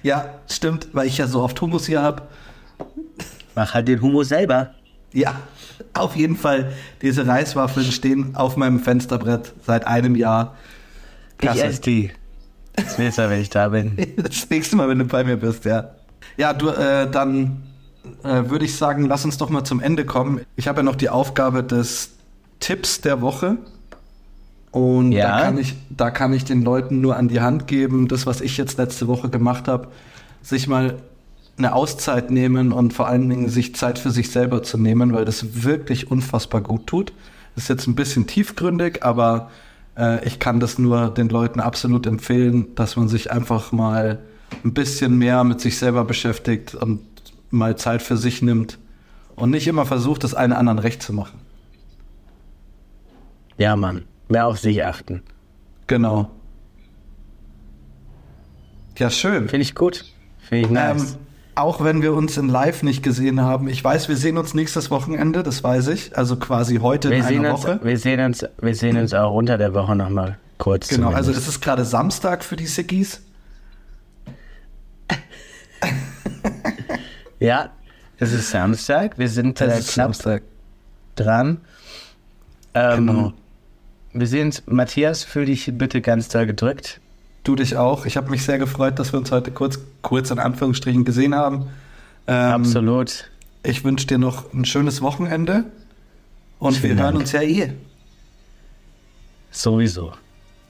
Ja, 0.03 0.39
stimmt, 0.47 0.89
weil 0.93 1.07
ich 1.07 1.17
ja 1.17 1.27
so 1.27 1.41
oft 1.41 1.59
Hummus 1.59 1.85
hier 1.85 2.01
habe. 2.01 2.23
Mach 3.55 3.73
halt 3.73 3.87
den 3.87 4.01
Hummus 4.01 4.29
selber. 4.29 4.75
Ja, 5.11 5.35
auf 5.93 6.15
jeden 6.15 6.35
Fall. 6.35 6.71
Diese 7.01 7.25
Reiswaffeln 7.27 7.91
stehen 7.91 8.35
auf 8.35 8.57
meinem 8.57 8.79
Fensterbrett 8.79 9.53
seit 9.65 9.85
einem 9.87 10.15
Jahr. 10.15 10.55
Ich 11.41 11.49
esse 11.49 11.81
die. 11.81 12.11
Das 12.75 12.97
nächste 12.97 13.21
Mal, 13.23 13.29
wenn 13.31 13.41
ich 13.41 13.49
da 13.49 13.69
bin. 13.69 13.97
Das 14.17 14.49
nächste 14.49 14.75
Mal, 14.75 14.87
wenn 14.89 14.99
du 14.99 15.05
bei 15.05 15.23
mir 15.23 15.37
bist, 15.37 15.65
ja. 15.65 15.89
Ja, 16.37 16.53
du, 16.53 16.69
äh, 16.69 17.09
dann 17.09 17.63
äh, 18.23 18.49
würde 18.49 18.65
ich 18.65 18.75
sagen, 18.77 19.05
lass 19.05 19.25
uns 19.25 19.37
doch 19.37 19.49
mal 19.49 19.63
zum 19.63 19.79
Ende 19.81 20.05
kommen. 20.05 20.41
Ich 20.55 20.67
habe 20.67 20.79
ja 20.79 20.83
noch 20.83 20.95
die 20.95 21.09
Aufgabe 21.09 21.63
des 21.63 22.11
Tipps 22.59 23.01
der 23.01 23.21
Woche. 23.21 23.57
Und 24.71 25.11
Ja. 25.11 25.37
da, 25.39 25.43
kann 25.45 25.57
ich, 25.57 25.75
da 25.89 26.11
kann 26.11 26.31
ich 26.33 26.45
den 26.45 26.61
Leuten 26.61 27.01
nur 27.01 27.17
an 27.17 27.27
die 27.27 27.41
Hand 27.41 27.67
geben, 27.67 28.07
das, 28.07 28.25
was 28.25 28.39
ich 28.41 28.55
jetzt 28.57 28.77
letzte 28.77 29.07
Woche 29.07 29.29
gemacht 29.29 29.67
habe, 29.67 29.87
sich 30.43 30.67
mal 30.67 30.97
eine 31.59 31.73
Auszeit 31.73 32.31
nehmen 32.31 32.71
und 32.71 32.93
vor 32.93 33.07
allen 33.07 33.29
Dingen 33.29 33.49
sich 33.49 33.75
Zeit 33.75 33.99
für 33.99 34.11
sich 34.11 34.31
selber 34.31 34.63
zu 34.63 34.77
nehmen, 34.77 35.13
weil 35.13 35.25
das 35.25 35.63
wirklich 35.63 36.09
unfassbar 36.09 36.61
gut 36.61 36.87
tut. 36.87 37.13
Das 37.53 37.65
ist 37.65 37.69
jetzt 37.69 37.87
ein 37.87 37.95
bisschen 37.95 38.25
tiefgründig, 38.25 39.03
aber 39.03 39.51
äh, 39.97 40.25
ich 40.25 40.39
kann 40.39 40.59
das 40.59 40.79
nur 40.79 41.09
den 41.09 41.29
Leuten 41.29 41.59
absolut 41.59 42.07
empfehlen, 42.07 42.73
dass 42.75 42.95
man 42.95 43.09
sich 43.09 43.31
einfach 43.31 43.71
mal 43.71 44.19
ein 44.63 44.73
bisschen 44.73 45.17
mehr 45.17 45.43
mit 45.43 45.59
sich 45.61 45.77
selber 45.77 46.05
beschäftigt 46.05 46.73
und 46.75 47.01
mal 47.51 47.75
Zeit 47.75 48.01
für 48.01 48.17
sich 48.17 48.41
nimmt 48.41 48.79
und 49.35 49.51
nicht 49.51 49.67
immer 49.67 49.85
versucht, 49.85 50.23
das 50.23 50.33
einen 50.33 50.53
anderen 50.53 50.79
recht 50.79 51.03
zu 51.03 51.13
machen. 51.13 51.39
Ja, 53.57 53.75
Mann. 53.75 54.05
Mehr 54.29 54.47
auf 54.47 54.59
sich 54.59 54.83
achten. 54.85 55.23
Genau. 55.87 56.29
Ja, 58.97 59.09
schön. 59.09 59.49
Finde 59.49 59.63
ich 59.63 59.75
gut. 59.75 60.05
Finde 60.39 60.65
ich 60.65 60.71
nice. 60.71 61.13
Ähm, 61.13 61.19
auch 61.59 61.83
wenn 61.83 62.01
wir 62.01 62.13
uns 62.13 62.37
in 62.37 62.47
Live 62.49 62.83
nicht 62.83 63.03
gesehen 63.03 63.41
haben. 63.41 63.67
Ich 63.67 63.83
weiß, 63.83 64.09
wir 64.09 64.15
sehen 64.17 64.37
uns 64.37 64.53
nächstes 64.53 64.89
Wochenende, 64.91 65.43
das 65.43 65.63
weiß 65.63 65.87
ich. 65.89 66.17
Also 66.17 66.37
quasi 66.37 66.77
heute 66.77 67.09
wir, 67.09 67.17
in 67.17 67.23
sehen 67.23 67.39
einer 67.45 67.55
uns, 67.55 67.63
Woche. 67.63 67.79
wir, 67.83 67.97
sehen 67.97 68.19
uns, 68.19 68.45
wir 68.61 68.75
sehen 68.75 68.97
uns 68.97 69.13
auch 69.13 69.33
unter 69.33 69.57
der 69.57 69.73
Woche 69.73 69.95
nochmal 69.95 70.37
kurz. 70.57 70.87
Genau, 70.87 71.07
also 71.07 71.31
zumindest. 71.31 71.47
es 71.47 71.55
ist 71.55 71.61
gerade 71.61 71.85
Samstag 71.85 72.43
für 72.43 72.55
die 72.55 72.67
Sickies. 72.67 73.21
Ja, 77.41 77.69
es 78.17 78.33
ist 78.33 78.51
Samstag. 78.51 79.17
Wir 79.17 79.29
sind 79.29 79.61
äh, 79.61 79.79
knapp 79.87 80.13
dran. 81.15 81.61
Ähm, 82.73 83.07
Genau. 83.07 83.33
Wir 84.11 84.27
sehen 84.27 84.47
uns. 84.47 84.63
Matthias, 84.65 85.23
fühl 85.23 85.45
dich 85.45 85.71
bitte 85.77 86.01
ganz 86.01 86.27
doll 86.27 86.45
gedrückt. 86.45 86.99
Du 87.49 87.55
dich 87.55 87.77
auch. 87.77 88.05
Ich 88.05 88.15
habe 88.15 88.29
mich 88.29 88.45
sehr 88.45 88.59
gefreut, 88.59 88.99
dass 88.99 89.11
wir 89.11 89.17
uns 89.17 89.31
heute 89.31 89.49
kurz, 89.49 89.79
kurz 90.03 90.29
in 90.29 90.37
Anführungsstrichen 90.37 91.03
gesehen 91.03 91.33
haben. 91.33 91.65
Ähm, 92.27 92.61
Absolut. 92.61 93.27
ich 93.63 93.83
wünsche 93.83 94.05
dir 94.05 94.19
noch 94.19 94.53
ein 94.53 94.65
schönes 94.65 95.01
Wochenende 95.01 95.63
und 96.59 96.77
Vielen 96.77 96.97
wir 96.97 97.03
hören 97.05 97.13
Dank. 97.15 97.21
uns 97.23 97.31
ja 97.31 97.41
eh. 97.41 97.73
Sowieso. 99.49 100.13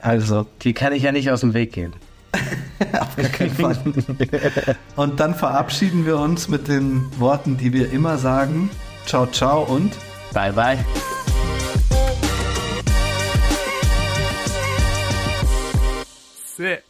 Also, 0.00 0.46
Die 0.62 0.72
kann 0.72 0.94
ich 0.94 1.02
ja 1.02 1.12
nicht 1.12 1.30
aus 1.30 1.40
dem 1.40 1.52
Weg 1.52 1.74
gehen. 1.74 1.92
auf 2.98 3.14
gar 3.14 3.28
keinen 3.28 3.50
Fall. 3.50 3.76
Und 4.96 5.20
dann 5.20 5.34
verabschieden 5.34 6.06
wir 6.06 6.16
uns 6.18 6.48
mit 6.48 6.66
den 6.66 7.02
Worten, 7.18 7.58
die 7.58 7.74
wir 7.74 7.92
immer 7.92 8.16
sagen. 8.16 8.70
Ciao, 9.04 9.26
ciao 9.26 9.64
und 9.64 9.92
Bye, 10.32 10.54
bye. 10.54 10.78
Sick. 16.60 16.89